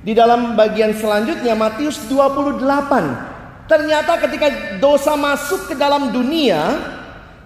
Di 0.07 0.15
dalam 0.15 0.55
bagian 0.55 0.95
selanjutnya 0.95 1.59
Matius 1.59 1.99
28 2.07 3.30
Ternyata 3.71 4.19
ketika 4.19 4.51
dosa 4.83 5.15
masuk 5.15 5.71
ke 5.71 5.79
dalam 5.79 6.11
dunia, 6.11 6.75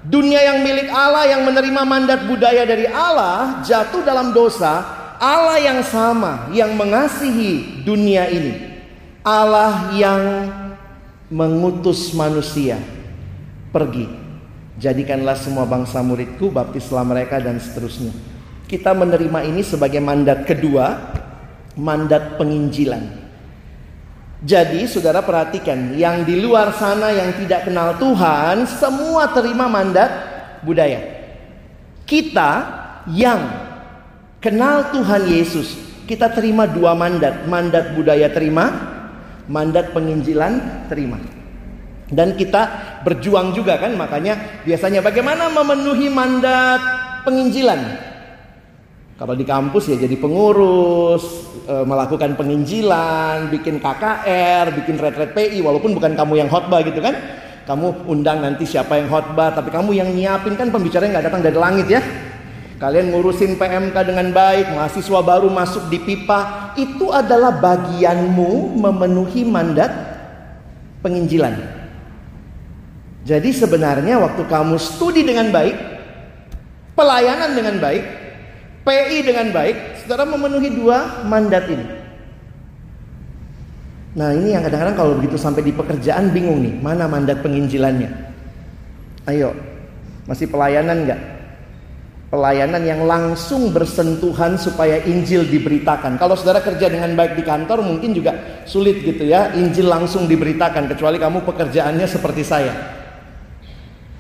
dunia 0.09 0.41
yang 0.41 0.65
milik 0.65 0.89
Allah 0.89 1.29
yang 1.37 1.45
menerima 1.45 1.85
mandat 1.85 2.25
budaya 2.25 2.65
dari 2.65 2.89
Allah 2.89 3.61
jatuh 3.61 4.01
dalam 4.01 4.33
dosa, 4.33 4.81
Allah 5.21 5.61
yang 5.61 5.85
sama 5.85 6.49
yang 6.57 6.73
mengasihi 6.81 7.85
dunia 7.85 8.33
ini. 8.33 8.73
Allah 9.21 9.93
yang 9.93 10.49
mengutus 11.29 12.17
manusia 12.17 12.81
pergi. 13.69 14.09
Jadikanlah 14.81 15.37
semua 15.37 15.69
bangsa 15.69 16.01
muridku, 16.01 16.49
baptislah 16.49 17.05
mereka 17.05 17.37
dan 17.37 17.61
seterusnya. 17.61 18.17
Kita 18.65 18.97
menerima 18.97 19.45
ini 19.45 19.61
sebagai 19.61 20.01
mandat 20.01 20.49
kedua, 20.49 21.05
mandat 21.77 22.41
penginjilan. 22.41 23.24
Jadi 24.45 24.85
saudara 24.85 25.25
perhatikan, 25.25 25.97
yang 25.97 26.21
di 26.21 26.37
luar 26.37 26.77
sana 26.77 27.09
yang 27.09 27.33
tidak 27.41 27.65
kenal 27.65 27.97
Tuhan, 27.97 28.69
semua 28.69 29.33
terima 29.33 29.73
mandat 29.73 30.13
budaya. 30.61 31.01
Kita 32.05 32.51
yang 33.09 33.41
kenal 34.45 34.93
Tuhan 34.93 35.33
Yesus, 35.33 35.73
kita 36.05 36.29
terima 36.37 36.69
dua 36.69 36.93
mandat. 36.93 37.49
Mandat 37.49 37.97
budaya 37.97 38.29
terima, 38.29 38.69
mandat 39.49 39.97
penginjilan 39.97 40.85
terima. 40.93 41.17
Dan 42.13 42.37
kita 42.37 42.69
berjuang 43.01 43.57
juga 43.57 43.81
kan, 43.81 43.97
makanya 43.97 44.61
biasanya 44.69 45.01
bagaimana 45.01 45.49
memenuhi 45.49 46.13
mandat 46.13 46.85
penginjilan. 47.25 47.81
Kalau 49.17 49.33
di 49.33 49.49
kampus 49.49 49.89
ya 49.89 49.97
jadi 49.97 50.21
pengurus, 50.21 51.54
e, 51.65 51.75
melakukan 51.85 52.37
penginjilan, 52.37 53.49
bikin 53.49 53.81
KKR, 53.81 54.71
bikin 54.77 54.97
retret 55.01 55.33
PI 55.33 55.59
walaupun 55.65 55.97
bukan 55.97 56.13
kamu 56.15 56.45
yang 56.45 56.49
khotbah 56.53 56.85
gitu 56.85 57.01
kan. 57.01 57.17
Kamu 57.65 58.05
undang 58.13 58.45
nanti 58.45 58.69
siapa 58.69 59.01
yang 59.01 59.09
khotbah, 59.09 59.57
tapi 59.57 59.73
kamu 59.73 59.97
yang 59.97 60.13
nyiapin 60.13 60.53
kan 60.55 60.69
pembicaranya 60.69 61.19
nggak 61.19 61.27
datang 61.33 61.43
dari 61.43 61.57
langit 61.57 61.87
ya. 61.89 62.01
Kalian 62.77 63.17
ngurusin 63.17 63.57
PMK 63.57 63.97
dengan 64.05 64.29
baik, 64.35 64.77
mahasiswa 64.77 65.21
baru 65.25 65.49
masuk 65.49 65.89
di 65.89 65.97
pipa, 66.05 66.73
itu 66.77 67.09
adalah 67.09 67.57
bagianmu 67.57 68.77
memenuhi 68.77 69.49
mandat 69.49 69.89
penginjilan. 71.01 71.85
Jadi 73.25 73.51
sebenarnya 73.57 74.21
waktu 74.21 74.45
kamu 74.45 74.77
studi 74.77 75.25
dengan 75.25 75.49
baik, 75.49 75.77
pelayanan 76.93 77.57
dengan 77.57 77.81
baik, 77.81 78.24
PI 78.85 79.25
dengan 79.25 79.49
baik, 79.49 80.05
saudara 80.05 80.29
memenuhi 80.29 80.69
dua 80.77 81.25
mandat 81.25 81.65
ini. 81.73 81.87
Nah 84.15 84.31
ini 84.31 84.53
yang 84.55 84.63
kadang-kadang 84.63 84.95
kalau 84.95 85.13
begitu 85.19 85.41
sampai 85.41 85.65
di 85.65 85.73
pekerjaan 85.73 86.31
bingung 86.31 86.61
nih, 86.61 86.77
mana 86.79 87.09
mandat 87.09 87.41
penginjilannya? 87.41 88.13
Ayo, 89.25 89.57
masih 90.29 90.53
pelayanan 90.53 91.09
nggak? 91.09 91.21
Pelayanan 92.29 92.83
yang 92.85 93.09
langsung 93.09 93.73
bersentuhan 93.73 94.61
supaya 94.61 95.01
Injil 95.07 95.49
diberitakan. 95.49 96.21
Kalau 96.21 96.37
saudara 96.37 96.61
kerja 96.61 96.93
dengan 96.93 97.15
baik 97.17 97.41
di 97.41 97.45
kantor 97.47 97.81
mungkin 97.81 98.13
juga 98.13 98.63
sulit 98.69 99.01
gitu 99.01 99.25
ya, 99.25 99.55
Injil 99.57 99.89
langsung 99.89 100.29
diberitakan. 100.29 100.93
Kecuali 100.93 101.17
kamu 101.17 101.41
pekerjaannya 101.47 102.05
seperti 102.05 102.43
saya. 102.45 102.75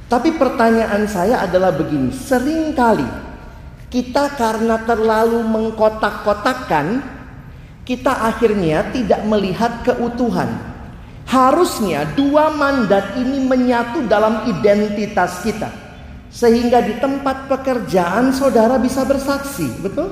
Tapi 0.09 0.31
pertanyaan 0.39 1.05
saya 1.11 1.43
adalah 1.43 1.75
begini, 1.75 2.15
sering 2.15 2.71
kali 2.71 3.24
kita 3.95 4.35
karena 4.35 4.83
terlalu 4.83 5.47
mengkotak-kotakkan, 5.47 6.99
kita 7.87 8.11
akhirnya 8.11 8.91
tidak 8.91 9.23
melihat 9.23 9.87
keutuhan. 9.87 10.51
Harusnya 11.31 12.03
dua 12.19 12.51
mandat 12.51 13.15
ini 13.15 13.39
menyatu 13.47 14.03
dalam 14.11 14.51
identitas 14.51 15.47
kita. 15.47 15.71
Sehingga 16.27 16.83
di 16.83 16.99
tempat 16.99 17.47
pekerjaan 17.47 18.35
saudara 18.35 18.83
bisa 18.83 19.07
bersaksi, 19.07 19.71
betul? 19.79 20.11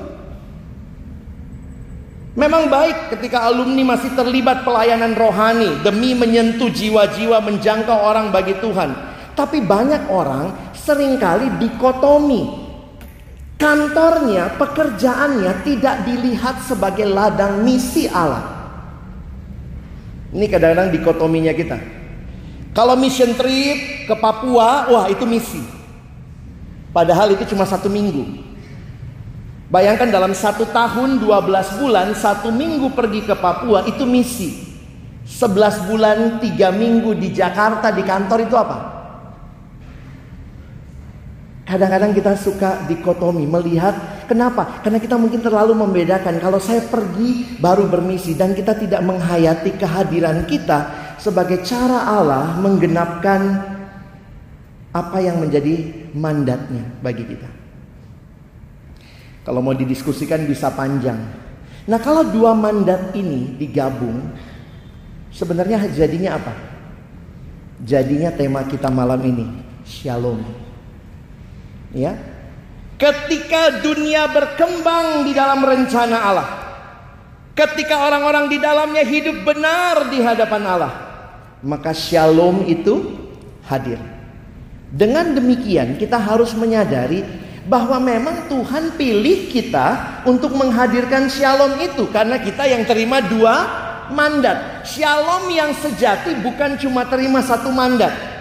Memang 2.39 2.71
baik 2.71 3.19
ketika 3.19 3.51
alumni 3.51 3.93
masih 3.93 4.15
terlibat 4.15 4.63
pelayanan 4.63 5.11
rohani 5.11 5.83
demi 5.83 6.15
menyentuh 6.15 6.71
jiwa-jiwa 6.71 7.43
menjangkau 7.43 7.99
orang 7.99 8.31
bagi 8.31 8.55
Tuhan. 8.63 8.95
Tapi 9.35 9.59
banyak 9.59 10.07
orang 10.07 10.71
sering 10.71 11.19
kali 11.19 11.51
dikotomi. 11.59 12.62
Kantornya, 13.57 14.59
pekerjaannya 14.59 15.63
tidak 15.63 16.03
dilihat 16.03 16.61
sebagai 16.65 17.07
ladang 17.07 17.63
misi 17.63 18.09
Allah. 18.09 18.43
Ini 20.33 20.45
kadang-kadang 20.49 20.89
dikotominya 20.89 21.53
kita. 21.53 21.77
Kalau 22.73 22.97
mission 22.97 23.37
trip 23.37 24.09
ke 24.09 24.15
Papua, 24.17 24.89
wah 24.89 25.05
itu 25.05 25.23
misi. 25.29 25.61
Padahal 26.89 27.37
itu 27.37 27.45
cuma 27.53 27.69
satu 27.69 27.85
minggu. 27.87 28.43
Bayangkan 29.73 30.13
dalam 30.13 30.37
satu 30.37 30.69
tahun 30.69 31.17
12 31.17 31.81
bulan 31.81 32.13
Satu 32.13 32.53
minggu 32.53 32.93
pergi 32.93 33.25
ke 33.25 33.33
Papua 33.33 33.81
Itu 33.89 34.05
misi 34.05 34.53
11 35.25 35.89
bulan 35.89 36.17
3 36.37 36.45
minggu 36.69 37.17
di 37.17 37.33
Jakarta 37.33 37.89
di 37.89 38.05
kantor 38.05 38.45
itu 38.45 38.53
apa? 38.53 38.77
Kadang-kadang 41.63 42.11
kita 42.11 42.35
suka 42.35 42.83
dikotomi 42.91 43.47
Melihat 43.47 44.25
kenapa? 44.27 44.83
Karena 44.83 44.99
kita 44.99 45.15
mungkin 45.15 45.39
terlalu 45.39 45.71
membedakan 45.79 46.35
Kalau 46.43 46.59
saya 46.59 46.83
pergi 46.83 47.55
baru 47.63 47.87
bermisi 47.87 48.35
Dan 48.35 48.51
kita 48.51 48.75
tidak 48.75 48.99
menghayati 48.99 49.79
kehadiran 49.79 50.43
kita 50.43 50.91
Sebagai 51.15 51.63
cara 51.63 52.03
Allah 52.03 52.59
menggenapkan 52.59 53.41
Apa 54.91 55.23
yang 55.23 55.39
menjadi 55.39 55.87
mandatnya 56.11 56.83
bagi 56.99 57.23
kita 57.23 57.63
kalau 59.43 59.59
mau 59.59 59.75
didiskusikan 59.75 60.47
bisa 60.47 60.71
panjang. 60.71 61.19
Nah 61.83 61.99
kalau 61.99 62.23
dua 62.23 62.55
mandat 62.55 63.11
ini 63.11 63.59
digabung, 63.59 64.31
sebenarnya 65.35 65.83
jadinya 65.91 66.39
apa? 66.39 66.55
Jadinya 67.83 68.31
tema 68.31 68.63
kita 68.63 68.87
malam 68.87 69.19
ini, 69.19 69.45
Shalom. 69.83 70.62
Ya, 71.93 72.17
ketika 72.97 73.85
dunia 73.85 74.25
berkembang 74.33 75.29
di 75.29 75.31
dalam 75.37 75.61
rencana 75.61 76.17
Allah, 76.25 76.49
ketika 77.53 78.09
orang-orang 78.09 78.49
di 78.49 78.57
dalamnya 78.57 79.05
hidup 79.05 79.45
benar 79.45 80.09
di 80.09 80.17
hadapan 80.17 80.61
Allah, 80.65 80.93
maka 81.61 81.93
Shalom 81.93 82.65
itu 82.65 83.13
hadir. 83.69 84.01
Dengan 84.93 85.33
demikian, 85.33 85.97
kita 85.97 86.17
harus 86.17 86.53
menyadari 86.53 87.25
bahwa 87.65 87.97
memang 87.97 88.45
Tuhan 88.51 88.93
pilih 88.93 89.49
kita 89.49 90.21
untuk 90.27 90.53
menghadirkan 90.53 91.31
shalom 91.31 91.79
itu 91.79 92.11
karena 92.11 92.37
kita 92.37 92.67
yang 92.67 92.83
terima 92.83 93.23
dua 93.23 93.55
mandat. 94.11 94.85
Shalom 94.85 95.47
yang 95.49 95.71
sejati 95.73 96.37
bukan 96.43 96.75
cuma 96.77 97.07
terima 97.07 97.39
satu 97.39 97.71
mandat. 97.71 98.32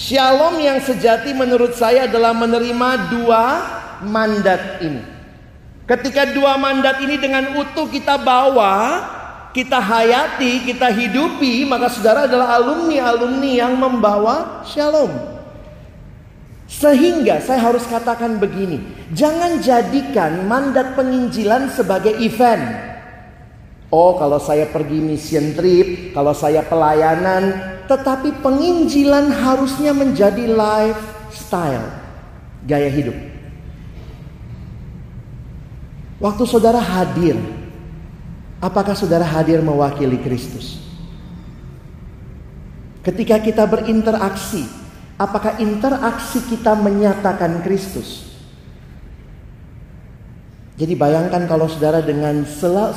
Shalom 0.00 0.56
yang 0.64 0.80
sejati 0.80 1.36
menurut 1.36 1.76
saya 1.76 2.08
adalah 2.08 2.32
menerima 2.32 3.12
dua 3.12 3.44
mandat 4.00 4.80
ini. 4.80 5.04
Ketika 5.84 6.24
dua 6.32 6.56
mandat 6.56 7.04
ini 7.04 7.20
dengan 7.20 7.52
utuh 7.60 7.84
kita 7.84 8.16
bawa, 8.16 9.04
kita 9.52 9.76
hayati, 9.76 10.64
kita 10.64 10.88
hidupi, 10.88 11.68
maka 11.68 11.92
saudara 11.92 12.24
adalah 12.24 12.56
alumni-alumni 12.56 13.60
yang 13.60 13.76
membawa 13.76 14.64
shalom. 14.64 15.12
Sehingga 16.64 17.44
saya 17.44 17.60
harus 17.60 17.84
katakan 17.84 18.40
begini, 18.40 18.80
jangan 19.12 19.60
jadikan 19.60 20.48
mandat 20.48 20.96
penginjilan 20.96 21.68
sebagai 21.76 22.16
event. 22.24 22.88
Oh, 23.90 24.14
kalau 24.14 24.38
saya 24.38 24.70
pergi 24.70 25.02
mission 25.02 25.50
trip, 25.58 26.14
kalau 26.14 26.30
saya 26.30 26.62
pelayanan, 26.62 27.58
tetapi 27.90 28.38
penginjilan 28.38 29.34
harusnya 29.34 29.90
menjadi 29.90 30.46
lifestyle, 30.46 31.90
gaya 32.62 32.86
hidup. 32.86 33.18
Waktu 36.22 36.44
saudara 36.46 36.78
hadir, 36.78 37.34
apakah 38.62 38.94
saudara 38.94 39.26
hadir 39.26 39.58
mewakili 39.58 40.22
Kristus? 40.22 40.78
Ketika 43.02 43.42
kita 43.42 43.66
berinteraksi, 43.66 44.80
Apakah 45.20 45.60
interaksi 45.60 46.40
kita 46.48 46.72
menyatakan 46.80 47.60
Kristus? 47.60 48.29
Jadi 50.80 50.96
bayangkan 50.96 51.44
kalau 51.44 51.68
saudara 51.68 52.00
dengan 52.00 52.40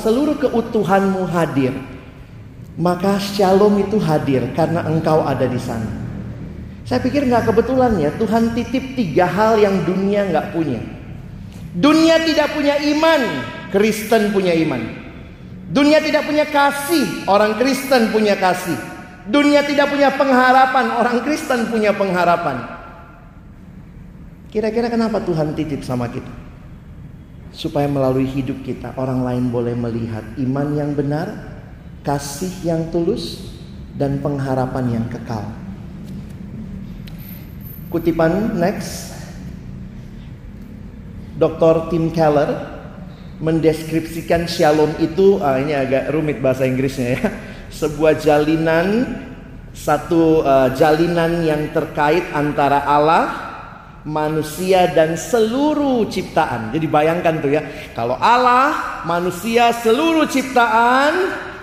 seluruh 0.00 0.40
keutuhanmu 0.40 1.28
hadir, 1.28 1.76
maka 2.80 3.20
shalom 3.20 3.76
itu 3.76 4.00
hadir 4.00 4.40
karena 4.56 4.88
engkau 4.88 5.20
ada 5.20 5.44
di 5.44 5.60
sana. 5.60 5.84
Saya 6.88 7.04
pikir 7.04 7.28
nggak 7.28 7.44
kebetulan 7.52 8.00
ya 8.00 8.08
Tuhan 8.16 8.56
titip 8.56 8.96
tiga 8.96 9.28
hal 9.28 9.60
yang 9.60 9.84
dunia 9.84 10.32
nggak 10.32 10.56
punya. 10.56 10.80
Dunia 11.76 12.24
tidak 12.24 12.56
punya 12.56 12.80
iman, 12.96 13.20
Kristen 13.68 14.32
punya 14.32 14.56
iman. 14.64 14.80
Dunia 15.68 16.00
tidak 16.00 16.24
punya 16.24 16.48
kasih, 16.48 17.28
orang 17.28 17.60
Kristen 17.60 18.08
punya 18.08 18.32
kasih. 18.40 18.80
Dunia 19.28 19.60
tidak 19.60 19.92
punya 19.92 20.08
pengharapan, 20.16 20.86
orang 21.04 21.20
Kristen 21.20 21.68
punya 21.68 21.92
pengharapan. 21.92 22.64
Kira-kira 24.48 24.88
kenapa 24.88 25.20
Tuhan 25.20 25.52
titip 25.52 25.84
sama 25.84 26.08
kita? 26.08 26.43
Supaya 27.54 27.86
melalui 27.86 28.26
hidup 28.26 28.66
kita 28.66 28.98
orang 28.98 29.22
lain 29.22 29.44
boleh 29.54 29.78
melihat 29.78 30.26
iman 30.42 30.74
yang 30.74 30.90
benar, 30.92 31.54
kasih 32.02 32.50
yang 32.66 32.90
tulus, 32.90 33.54
dan 33.94 34.18
pengharapan 34.18 34.98
yang 35.00 35.06
kekal. 35.06 35.46
Kutipan 37.94 38.58
next. 38.58 39.14
Dr. 41.34 41.90
Tim 41.90 42.14
Keller 42.14 42.74
mendeskripsikan 43.42 44.46
shalom 44.46 44.94
itu, 45.02 45.42
ah 45.42 45.58
ini 45.58 45.74
agak 45.74 46.14
rumit 46.14 46.38
bahasa 46.38 46.62
Inggrisnya 46.62 47.18
ya 47.18 47.22
sebuah 47.82 48.22
jalinan 48.22 49.18
satu 49.74 50.46
uh, 50.46 50.70
jalinan 50.78 51.42
yang 51.42 51.74
terkait 51.74 52.22
antara 52.30 52.86
Allah, 52.86 53.43
manusia 54.04 54.92
dan 54.92 55.16
seluruh 55.16 56.04
ciptaan. 56.12 56.70
Jadi 56.76 56.86
bayangkan 56.86 57.40
tuh 57.40 57.50
ya, 57.56 57.64
kalau 57.96 58.14
Allah, 58.20 59.02
manusia, 59.08 59.72
seluruh 59.80 60.28
ciptaan 60.28 61.12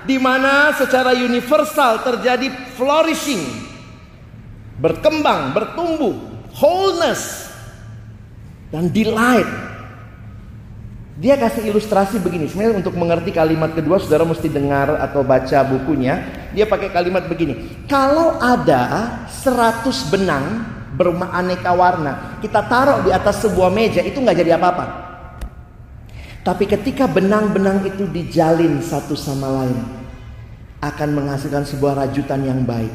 di 0.04 0.18
mana 0.18 0.74
secara 0.74 1.14
universal 1.14 2.02
terjadi 2.02 2.50
flourishing, 2.74 3.42
berkembang, 4.82 5.54
bertumbuh, 5.54 6.18
wholeness 6.58 7.54
dan 8.74 8.90
delight 8.90 9.72
dia 11.22 11.38
kasih 11.38 11.70
ilustrasi 11.70 12.18
begini. 12.18 12.50
Sebenarnya 12.50 12.82
untuk 12.82 12.98
mengerti 12.98 13.30
kalimat 13.30 13.78
kedua 13.78 14.02
saudara 14.02 14.26
mesti 14.26 14.50
dengar 14.50 14.98
atau 14.98 15.22
baca 15.22 15.62
bukunya. 15.70 16.18
Dia 16.50 16.66
pakai 16.66 16.90
kalimat 16.90 17.30
begini. 17.30 17.86
Kalau 17.86 18.42
ada 18.42 19.14
100 19.30 19.86
benang 20.10 20.66
beraneka 20.96 21.72
warna, 21.72 22.38
kita 22.44 22.68
taruh 22.68 23.04
di 23.04 23.12
atas 23.12 23.44
sebuah 23.44 23.72
meja 23.72 24.04
itu 24.04 24.20
nggak 24.20 24.38
jadi 24.38 24.60
apa-apa. 24.60 24.86
Tapi 26.42 26.66
ketika 26.66 27.06
benang-benang 27.06 27.86
itu 27.86 28.10
dijalin 28.10 28.82
satu 28.82 29.14
sama 29.14 29.62
lain, 29.62 29.78
akan 30.82 31.10
menghasilkan 31.14 31.64
sebuah 31.64 32.02
rajutan 32.06 32.42
yang 32.42 32.66
baik. 32.66 32.90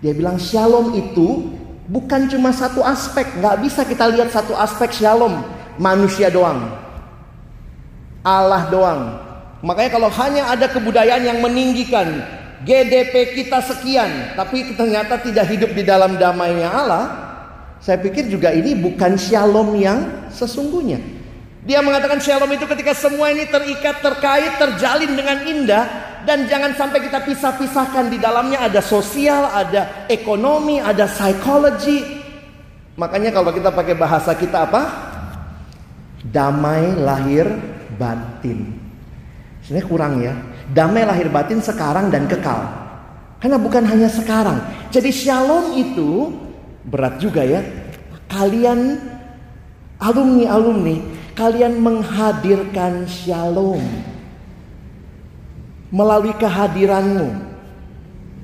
Dia 0.00 0.16
bilang 0.16 0.40
shalom 0.40 0.96
itu 0.96 1.52
bukan 1.84 2.32
cuma 2.32 2.48
satu 2.56 2.80
aspek, 2.80 3.28
nggak 3.36 3.60
bisa 3.60 3.84
kita 3.84 4.08
lihat 4.08 4.32
satu 4.32 4.56
aspek 4.56 4.88
shalom 4.96 5.44
manusia 5.76 6.32
doang. 6.32 6.64
Allah 8.24 8.72
doang. 8.72 9.02
Makanya 9.60 9.90
kalau 9.92 10.08
hanya 10.08 10.48
ada 10.48 10.66
kebudayaan 10.70 11.24
yang 11.28 11.38
meninggikan 11.44 12.24
GDP 12.64 13.36
kita 13.36 13.60
sekian, 13.62 14.34
tapi 14.34 14.74
ternyata 14.74 15.20
tidak 15.20 15.46
hidup 15.50 15.70
di 15.76 15.84
dalam 15.84 16.16
damainya 16.16 16.72
Allah, 16.72 17.27
saya 17.78 17.98
pikir 18.02 18.26
juga 18.26 18.50
ini 18.50 18.74
bukan 18.74 19.14
shalom 19.14 19.78
yang 19.78 20.30
sesungguhnya. 20.34 20.98
Dia 21.68 21.84
mengatakan 21.84 22.18
shalom 22.18 22.48
itu 22.54 22.64
ketika 22.64 22.96
semua 22.96 23.28
ini 23.28 23.44
terikat, 23.44 24.00
terkait, 24.00 24.56
terjalin 24.56 25.12
dengan 25.12 25.38
indah 25.44 25.84
dan 26.24 26.48
jangan 26.48 26.72
sampai 26.74 27.04
kita 27.04 27.22
pisah-pisahkan 27.22 28.08
di 28.08 28.18
dalamnya 28.18 28.64
ada 28.64 28.80
sosial, 28.80 29.46
ada 29.52 30.08
ekonomi, 30.08 30.80
ada 30.80 31.04
psikologi. 31.04 32.24
Makanya 32.98 33.30
kalau 33.30 33.52
kita 33.52 33.70
pakai 33.70 33.94
bahasa 33.94 34.34
kita 34.34 34.66
apa? 34.66 34.82
Damai 36.24 36.98
lahir 36.98 37.46
batin. 37.94 38.74
Sebenarnya 39.62 39.86
kurang 39.86 40.14
ya. 40.24 40.34
Damai 40.72 41.04
lahir 41.06 41.28
batin 41.30 41.60
sekarang 41.60 42.08
dan 42.08 42.26
kekal. 42.26 42.64
Karena 43.38 43.60
bukan 43.60 43.86
hanya 43.86 44.10
sekarang. 44.10 44.58
Jadi 44.90 45.14
shalom 45.14 45.78
itu 45.78 46.32
berat 46.88 47.20
juga 47.20 47.44
ya. 47.44 47.60
Kalian 48.28 49.00
alumni-alumni, 50.00 50.96
kalian 51.36 51.80
menghadirkan 51.80 53.08
shalom 53.08 53.80
melalui 55.88 56.36
kehadiranmu 56.36 57.32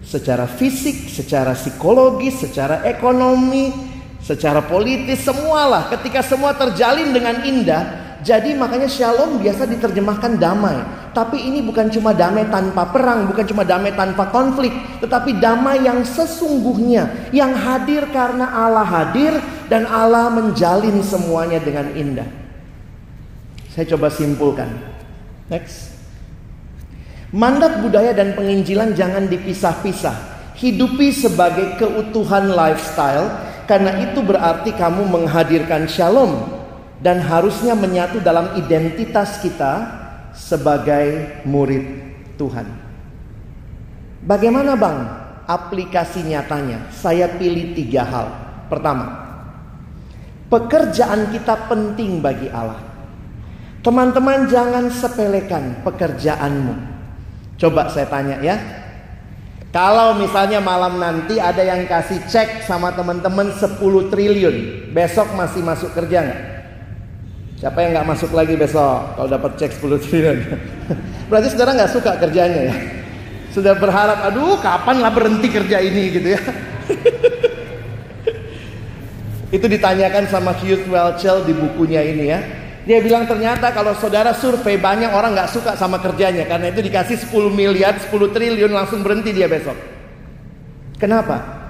secara 0.05 0.49
fisik, 0.49 1.09
secara 1.09 1.53
psikologis, 1.57 2.41
secara 2.45 2.85
ekonomi, 2.89 3.73
secara 4.21 4.65
politis, 4.65 5.25
semualah. 5.25 5.93
Ketika 5.93 6.25
semua 6.25 6.57
terjalin 6.57 7.13
dengan 7.13 7.45
indah, 7.45 7.83
jadi 8.25 8.57
makanya 8.57 8.89
shalom 8.89 9.41
biasa 9.41 9.69
diterjemahkan 9.69 10.41
damai. 10.41 11.04
Tapi 11.15 11.39
ini 11.47 11.63
bukan 11.63 11.87
cuma 11.95 12.11
damai 12.11 12.51
tanpa 12.51 12.91
perang, 12.91 13.31
bukan 13.31 13.47
cuma 13.47 13.63
damai 13.63 13.95
tanpa 13.95 14.35
konflik, 14.35 14.75
tetapi 14.99 15.39
damai 15.39 15.87
yang 15.87 16.03
sesungguhnya, 16.03 17.31
yang 17.31 17.55
hadir 17.55 18.11
karena 18.11 18.51
Allah 18.51 18.83
hadir 18.83 19.39
dan 19.71 19.87
Allah 19.87 20.27
menjalin 20.35 20.99
semuanya 21.07 21.63
dengan 21.63 21.87
indah. 21.95 22.27
Saya 23.71 23.87
coba 23.95 24.11
simpulkan. 24.11 24.67
Next. 25.47 25.95
Mandat 27.31 27.83
budaya 27.83 28.11
dan 28.11 28.35
penginjilan 28.35 28.99
jangan 28.99 29.31
dipisah-pisah. 29.31 30.35
Hidupi 30.59 31.11
sebagai 31.11 31.79
keutuhan 31.79 32.55
lifestyle 32.55 33.27
karena 33.67 34.03
itu 34.07 34.23
berarti 34.23 34.71
kamu 34.75 35.03
menghadirkan 35.11 35.87
shalom 35.91 36.47
dan 37.03 37.19
harusnya 37.19 37.75
menyatu 37.75 38.23
dalam 38.23 38.55
identitas 38.55 39.43
kita 39.43 40.04
sebagai 40.35 41.41
murid 41.47 41.87
Tuhan. 42.35 42.67
Bagaimana 44.27 44.75
Bang 44.75 44.99
aplikasi 45.47 46.27
nyatanya? 46.27 46.91
Saya 46.91 47.31
pilih 47.39 47.73
tiga 47.73 48.03
hal. 48.03 48.27
Pertama, 48.67 49.07
pekerjaan 50.51 51.31
kita 51.31 51.71
penting 51.71 52.19
bagi 52.19 52.51
Allah. 52.51 52.83
Teman-teman 53.85 54.49
jangan 54.49 54.89
sepelekan 54.89 55.85
pekerjaanmu. 55.85 56.75
Coba 57.61 57.93
saya 57.93 58.09
tanya 58.09 58.41
ya. 58.41 58.57
Kalau 59.75 60.15
misalnya 60.17 60.63
malam 60.63 61.03
nanti 61.03 61.37
ada 61.43 61.61
yang 61.61 61.85
kasih 61.91 62.23
cek 62.31 62.63
sama 62.63 62.95
teman-teman 62.95 63.51
10 63.51 63.83
triliun, 64.07 64.89
besok 64.95 65.35
masih 65.35 65.67
masuk 65.67 65.91
kerja 65.93 66.23
nggak? 66.23 66.54
Siapa 67.65 67.81
yang 67.81 67.97
nggak 67.97 68.09
masuk 68.13 68.37
lagi 68.37 68.61
besok 68.61 69.17
kalau 69.17 69.25
dapat 69.25 69.57
cek 69.57 69.81
10 69.81 70.05
triliun? 70.05 70.39
Berarti 71.33 71.49
saudara 71.49 71.73
nggak 71.73 71.93
suka 71.97 72.13
kerjanya 72.21 72.61
ya? 72.69 72.77
Sudah 73.57 73.73
berharap, 73.73 74.21
aduh 74.21 74.61
kapan 74.61 75.01
lah 75.01 75.09
berhenti 75.09 75.49
kerja 75.49 75.81
ini 75.81 76.13
gitu 76.13 76.37
ya? 76.37 76.43
Itu 79.57 79.65
ditanyakan 79.65 80.29
sama 80.29 80.53
Hugh 80.61 80.85
Welchel 80.93 81.49
di 81.49 81.57
bukunya 81.57 82.05
ini 82.05 82.37
ya. 82.37 82.45
Dia 82.85 83.01
bilang 83.01 83.25
ternyata 83.25 83.73
kalau 83.73 83.97
saudara 83.97 84.37
survei 84.37 84.77
banyak 84.77 85.09
orang 85.09 85.33
nggak 85.33 85.49
suka 85.49 85.73
sama 85.73 85.97
kerjanya 86.05 86.45
karena 86.45 86.69
itu 86.69 86.85
dikasih 86.85 87.17
10 87.17 87.49
miliar, 87.49 87.97
10 87.97 88.13
triliun 88.13 88.77
langsung 88.77 89.01
berhenti 89.01 89.33
dia 89.33 89.49
besok. 89.49 89.81
Kenapa? 91.01 91.64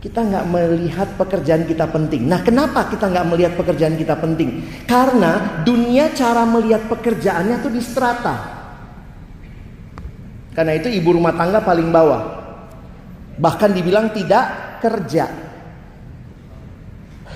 Kita 0.00 0.24
nggak 0.24 0.48
melihat 0.48 1.08
pekerjaan 1.20 1.68
kita 1.68 1.84
penting. 1.92 2.24
Nah, 2.24 2.40
kenapa 2.40 2.88
kita 2.88 3.12
nggak 3.12 3.26
melihat 3.28 3.52
pekerjaan 3.52 4.00
kita 4.00 4.16
penting? 4.16 4.64
Karena 4.88 5.60
dunia 5.60 6.08
cara 6.16 6.48
melihat 6.48 6.88
pekerjaannya 6.88 7.60
tuh 7.60 7.68
di 7.68 7.84
strata. 7.84 8.36
Karena 10.56 10.72
itu 10.80 10.88
ibu 10.88 11.12
rumah 11.12 11.36
tangga 11.36 11.60
paling 11.60 11.92
bawah. 11.92 12.22
Bahkan 13.36 13.70
dibilang 13.76 14.08
tidak 14.16 14.80
kerja. 14.80 15.28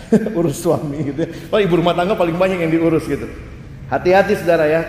urus 0.41 0.65
suami 0.65 1.13
gitu 1.13 1.21
ya. 1.21 1.31
Oh 1.53 1.61
ibu 1.61 1.75
rumah 1.77 1.93
tangga 1.93 2.17
paling 2.17 2.41
banyak 2.41 2.65
yang 2.65 2.73
diurus 2.73 3.05
gitu. 3.05 3.29
Hati-hati 3.93 4.41
saudara 4.41 4.65
ya. 4.65 4.83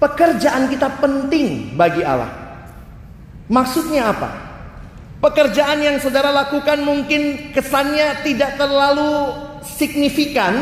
Pekerjaan 0.00 0.72
kita 0.72 0.96
penting 0.96 1.76
bagi 1.76 2.00
Allah. 2.00 2.32
Maksudnya 3.52 4.16
apa? 4.16 4.45
Pekerjaan 5.16 5.80
yang 5.80 5.96
saudara 5.96 6.28
lakukan 6.28 6.84
mungkin 6.84 7.52
kesannya 7.56 8.20
tidak 8.20 8.60
terlalu 8.60 9.32
signifikan, 9.64 10.52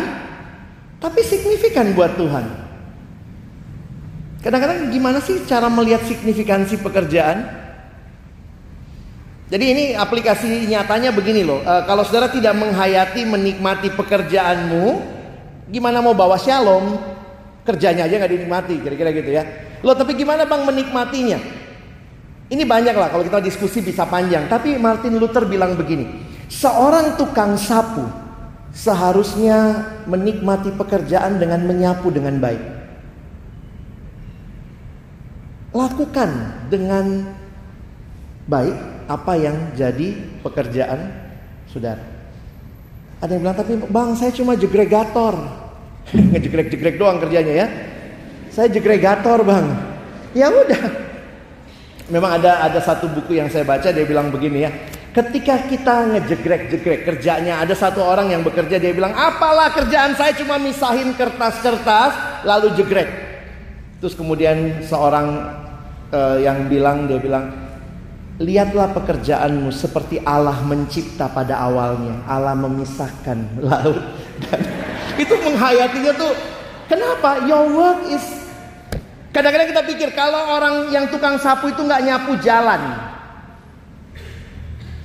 tapi 1.03 1.27
signifikan 1.27 1.91
buat 1.91 2.15
Tuhan. 2.15 2.47
Kadang-kadang 4.47 4.95
gimana 4.95 5.19
sih 5.19 5.43
cara 5.49 5.67
melihat 5.67 6.07
signifikansi 6.07 6.79
pekerjaan? 6.79 7.65
Jadi 9.51 9.65
ini 9.65 9.85
aplikasi 9.97 10.71
nyatanya 10.71 11.11
begini 11.11 11.43
loh. 11.43 11.65
E, 11.65 11.75
kalau 11.89 12.07
saudara 12.07 12.31
tidak 12.31 12.55
menghayati, 12.55 13.27
menikmati 13.27 13.89
pekerjaanmu, 13.93 14.85
gimana 15.73 15.99
mau 15.99 16.15
bawa 16.15 16.39
shalom? 16.39 16.95
Kerjanya 17.65 18.07
aja 18.07 18.21
nggak 18.21 18.33
dinikmati, 18.37 18.75
kira-kira 18.85 19.11
gitu 19.17 19.31
ya. 19.33 19.43
Loh 19.81 19.97
tapi 19.97 20.15
gimana 20.15 20.45
bang 20.45 20.63
menikmatinya? 20.63 21.64
Ini 22.45 22.63
banyak 22.69 22.93
lah 22.93 23.09
kalau 23.09 23.25
kita 23.25 23.41
diskusi 23.41 23.81
bisa 23.81 24.05
panjang. 24.05 24.45
Tapi 24.53 24.77
Martin 24.77 25.17
Luther 25.17 25.49
bilang 25.49 25.81
begini, 25.81 26.05
seorang 26.53 27.17
tukang 27.17 27.57
sapu 27.57 28.05
seharusnya 28.75 29.87
menikmati 30.05 30.75
pekerjaan 30.75 31.41
dengan 31.41 31.65
menyapu 31.65 32.13
dengan 32.13 32.37
baik. 32.43 32.63
Lakukan 35.75 36.31
dengan 36.69 37.33
baik 38.45 38.77
apa 39.09 39.33
yang 39.41 39.57
jadi 39.73 40.39
pekerjaan 40.45 41.01
saudara. 41.71 42.03
Ada 43.25 43.31
yang 43.35 43.43
bilang 43.43 43.57
tapi 43.57 43.73
bang 43.89 44.11
saya 44.15 44.31
cuma 44.37 44.53
jegregator. 44.53 45.35
Ngejegrek-jegrek 46.13 47.01
doang 47.01 47.17
kerjanya 47.25 47.65
ya. 47.65 47.67
Saya 48.53 48.69
jegregator 48.69 49.41
bang. 49.43 49.67
Ya 50.37 50.53
udah. 50.53 51.04
Memang 52.13 52.37
ada 52.37 52.61
ada 52.61 52.81
satu 52.85 53.09
buku 53.09 53.41
yang 53.41 53.49
saya 53.49 53.65
baca 53.65 53.89
dia 53.89 54.05
bilang 54.05 54.29
begini 54.29 54.69
ya. 54.69 54.71
Ketika 55.15 55.71
kita 55.71 56.11
ngejegrek-jegrek 56.11 57.07
kerjanya 57.07 57.63
ada 57.63 57.73
satu 57.73 58.03
orang 58.03 58.35
yang 58.35 58.43
bekerja 58.43 58.83
dia 58.83 58.91
bilang 58.91 59.15
apalah 59.15 59.71
kerjaan 59.71 60.19
saya 60.19 60.35
cuma 60.35 60.59
misahin 60.59 61.17
kertas-kertas 61.17 62.45
lalu 62.45 62.77
jegrek. 62.77 63.09
Terus 64.03 64.13
kemudian 64.19 64.85
seorang 64.85 65.55
uh, 66.13 66.37
yang 66.43 66.69
bilang 66.69 67.09
dia 67.09 67.17
bilang 67.17 67.65
Lihatlah 68.35 68.91
pekerjaanmu 68.91 69.71
seperti 69.71 70.19
Allah 70.27 70.59
mencipta 70.67 71.31
pada 71.31 71.55
awalnya. 71.55 72.19
Allah 72.27 72.59
memisahkan 72.59 73.63
laut 73.63 74.03
dan 74.43 74.61
itu 75.23 75.35
menghayatinya 75.39 76.11
tuh. 76.19 76.35
Kenapa? 76.91 77.47
Your 77.47 77.71
work 77.71 78.11
is 78.11 78.44
Kadang-kadang 79.35 79.69
kita 79.75 79.83
pikir 79.83 80.09
kalau 80.15 80.55
orang 80.55 80.95
yang 80.95 81.11
tukang 81.11 81.43
sapu 81.43 81.75
itu 81.75 81.83
nggak 81.83 82.07
nyapu 82.07 82.39
jalan, 82.39 82.79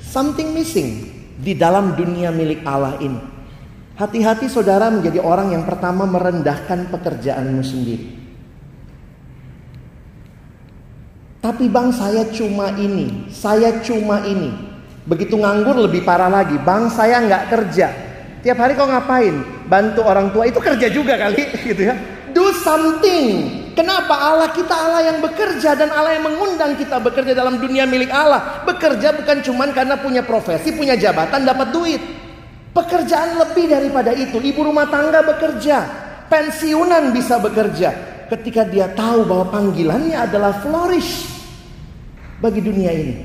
something 0.05 0.53
missing 0.53 1.09
di 1.41 1.57
dalam 1.57 1.97
dunia 1.97 2.29
milik 2.29 2.61
Allah 2.61 2.93
ini. 3.01 3.17
Hati-hati 3.97 4.45
saudara 4.45 4.93
menjadi 4.93 5.17
orang 5.17 5.57
yang 5.57 5.65
pertama 5.65 6.05
merendahkan 6.05 6.93
pekerjaanmu 6.93 7.63
sendiri. 7.65 8.07
Tapi 11.41 11.65
bang 11.65 11.89
saya 11.89 12.29
cuma 12.29 12.69
ini, 12.77 13.33
saya 13.33 13.81
cuma 13.81 14.21
ini. 14.29 14.53
Begitu 15.09 15.41
nganggur 15.41 15.89
lebih 15.89 16.05
parah 16.05 16.29
lagi, 16.29 16.53
bang 16.61 16.85
saya 16.93 17.17
nggak 17.25 17.43
kerja. 17.49 17.87
Tiap 18.45 18.57
hari 18.61 18.77
kau 18.77 18.85
ngapain? 18.85 19.65
Bantu 19.65 20.05
orang 20.05 20.29
tua 20.29 20.45
itu 20.45 20.61
kerja 20.61 20.85
juga 20.93 21.17
kali, 21.17 21.49
gitu 21.73 21.81
ya. 21.81 21.97
Do 22.29 22.53
something. 22.61 23.58
Kenapa 23.75 24.15
Allah 24.15 24.49
kita 24.55 24.71
Allah 24.71 25.01
yang 25.12 25.19
bekerja 25.19 25.75
dan 25.75 25.91
Allah 25.91 26.15
yang 26.15 26.25
mengundang 26.29 26.77
kita 26.79 27.01
bekerja 27.01 27.36
dalam 27.36 27.60
dunia 27.60 27.84
milik 27.89 28.10
Allah. 28.13 28.63
Bekerja 28.63 29.15
bukan 29.17 29.43
cuma 29.43 29.67
karena 29.73 29.99
punya 29.99 30.23
profesi, 30.23 30.71
punya 30.71 30.95
jabatan, 30.95 31.43
dapat 31.43 31.73
duit. 31.73 32.01
Pekerjaan 32.71 33.41
lebih 33.41 33.65
daripada 33.67 34.13
itu. 34.13 34.38
Ibu 34.39 34.69
rumah 34.69 34.88
tangga 34.88 35.25
bekerja, 35.25 35.77
pensiunan 36.29 37.12
bisa 37.12 37.41
bekerja, 37.41 37.89
ketika 38.29 38.63
dia 38.63 38.93
tahu 38.93 39.25
bahwa 39.25 39.49
panggilannya 39.49 40.15
adalah 40.15 40.62
flourish 40.62 41.25
bagi 42.38 42.62
dunia 42.62 42.93
ini. 42.93 43.15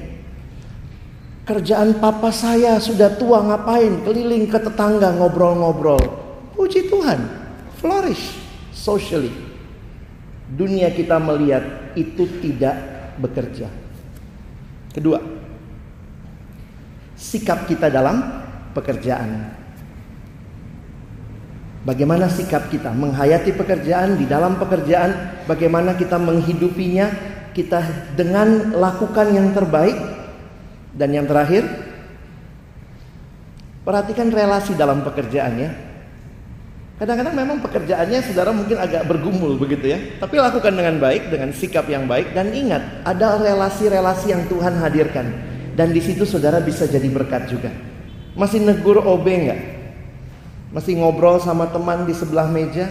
Kerjaan 1.45 2.01
papa 2.01 2.33
saya 2.33 2.81
sudah 2.81 3.21
tua 3.21 3.45
ngapain? 3.45 4.01
Keliling 4.01 4.49
ke 4.49 4.57
tetangga 4.57 5.13
ngobrol-ngobrol. 5.13 6.01
Puji 6.57 6.89
Tuhan, 6.89 7.21
flourish 7.77 8.33
socially. 8.73 9.44
Dunia 10.55 10.95
kita 10.95 11.19
melihat 11.19 11.93
itu 11.99 12.31
tidak 12.39 12.79
bekerja. 13.19 13.67
Kedua, 14.95 15.19
sikap 17.19 17.67
kita 17.67 17.91
dalam 17.91 18.23
pekerjaan. 18.71 19.51
Bagaimana 21.85 22.31
sikap 22.31 22.73
kita 22.73 22.95
menghayati 22.95 23.53
pekerjaan 23.53 24.17
di 24.17 24.25
dalam 24.25 24.57
pekerjaan, 24.57 25.43
bagaimana 25.45 25.99
kita 25.99 26.17
menghidupinya, 26.17 27.11
kita 27.53 28.15
dengan 28.17 28.73
lakukan 28.73 29.35
yang 29.35 29.53
terbaik 29.53 29.99
dan 30.95 31.11
yang 31.13 31.27
terakhir 31.29 31.67
perhatikan 33.85 34.33
relasi 34.33 34.73
dalam 34.79 35.05
pekerjaan 35.05 35.55
ya. 35.61 35.71
Kadang-kadang 36.95 37.35
memang 37.35 37.59
pekerjaannya 37.59 38.23
saudara 38.23 38.55
mungkin 38.55 38.79
agak 38.79 39.11
bergumul 39.11 39.59
begitu 39.59 39.91
ya. 39.91 39.99
Tapi 40.23 40.39
lakukan 40.39 40.71
dengan 40.71 41.03
baik, 41.03 41.27
dengan 41.27 41.51
sikap 41.51 41.91
yang 41.91 42.07
baik 42.07 42.31
dan 42.39 42.55
ingat 42.55 43.03
ada 43.03 43.35
relasi-relasi 43.35 44.31
yang 44.31 44.47
Tuhan 44.47 44.79
hadirkan. 44.79 45.27
Dan 45.75 45.91
di 45.91 45.99
situ 45.99 46.23
saudara 46.23 46.63
bisa 46.63 46.87
jadi 46.87 47.11
berkat 47.11 47.51
juga. 47.51 47.75
Masih 48.39 48.63
negur 48.63 49.03
OB 49.03 49.27
nggak? 49.27 49.61
Masih 50.71 50.95
ngobrol 51.03 51.43
sama 51.43 51.67
teman 51.71 52.07
di 52.07 52.15
sebelah 52.15 52.47
meja? 52.47 52.87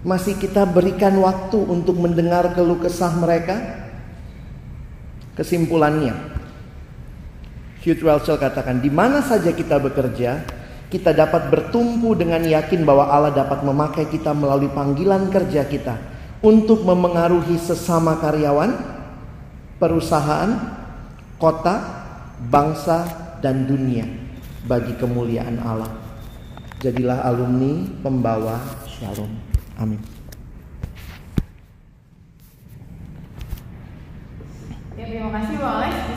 Masih 0.00 0.32
kita 0.40 0.64
berikan 0.64 1.12
waktu 1.20 1.60
untuk 1.60 2.00
mendengar 2.00 2.56
keluh 2.56 2.80
kesah 2.80 3.12
mereka? 3.20 3.84
Kesimpulannya, 5.32 6.12
Hugh 7.80 8.04
Welchel 8.04 8.36
katakan, 8.36 8.84
di 8.84 8.92
mana 8.92 9.24
saja 9.24 9.48
kita 9.48 9.80
bekerja, 9.80 10.44
kita 10.92 11.16
dapat 11.16 11.48
bertumpu 11.48 12.12
dengan 12.12 12.44
yakin 12.44 12.84
bahwa 12.84 13.08
Allah 13.08 13.32
dapat 13.32 13.64
memakai 13.64 14.12
kita 14.12 14.36
melalui 14.36 14.68
panggilan 14.68 15.32
kerja 15.32 15.64
kita 15.64 15.96
untuk 16.44 16.84
memengaruhi 16.84 17.56
sesama 17.56 18.20
karyawan, 18.20 18.76
perusahaan, 19.80 20.52
kota, 21.40 21.80
bangsa, 22.52 23.08
dan 23.40 23.64
dunia 23.64 24.04
bagi 24.68 24.92
kemuliaan 25.00 25.64
Allah. 25.64 25.88
Jadilah 26.84 27.24
alumni 27.24 27.88
pembawa 28.04 28.60
shalom. 28.84 29.32
Amin. 29.80 29.96
Ya, 34.92 35.08
terima 35.08 35.32
kasih 35.40 35.56
Bang 35.56 36.02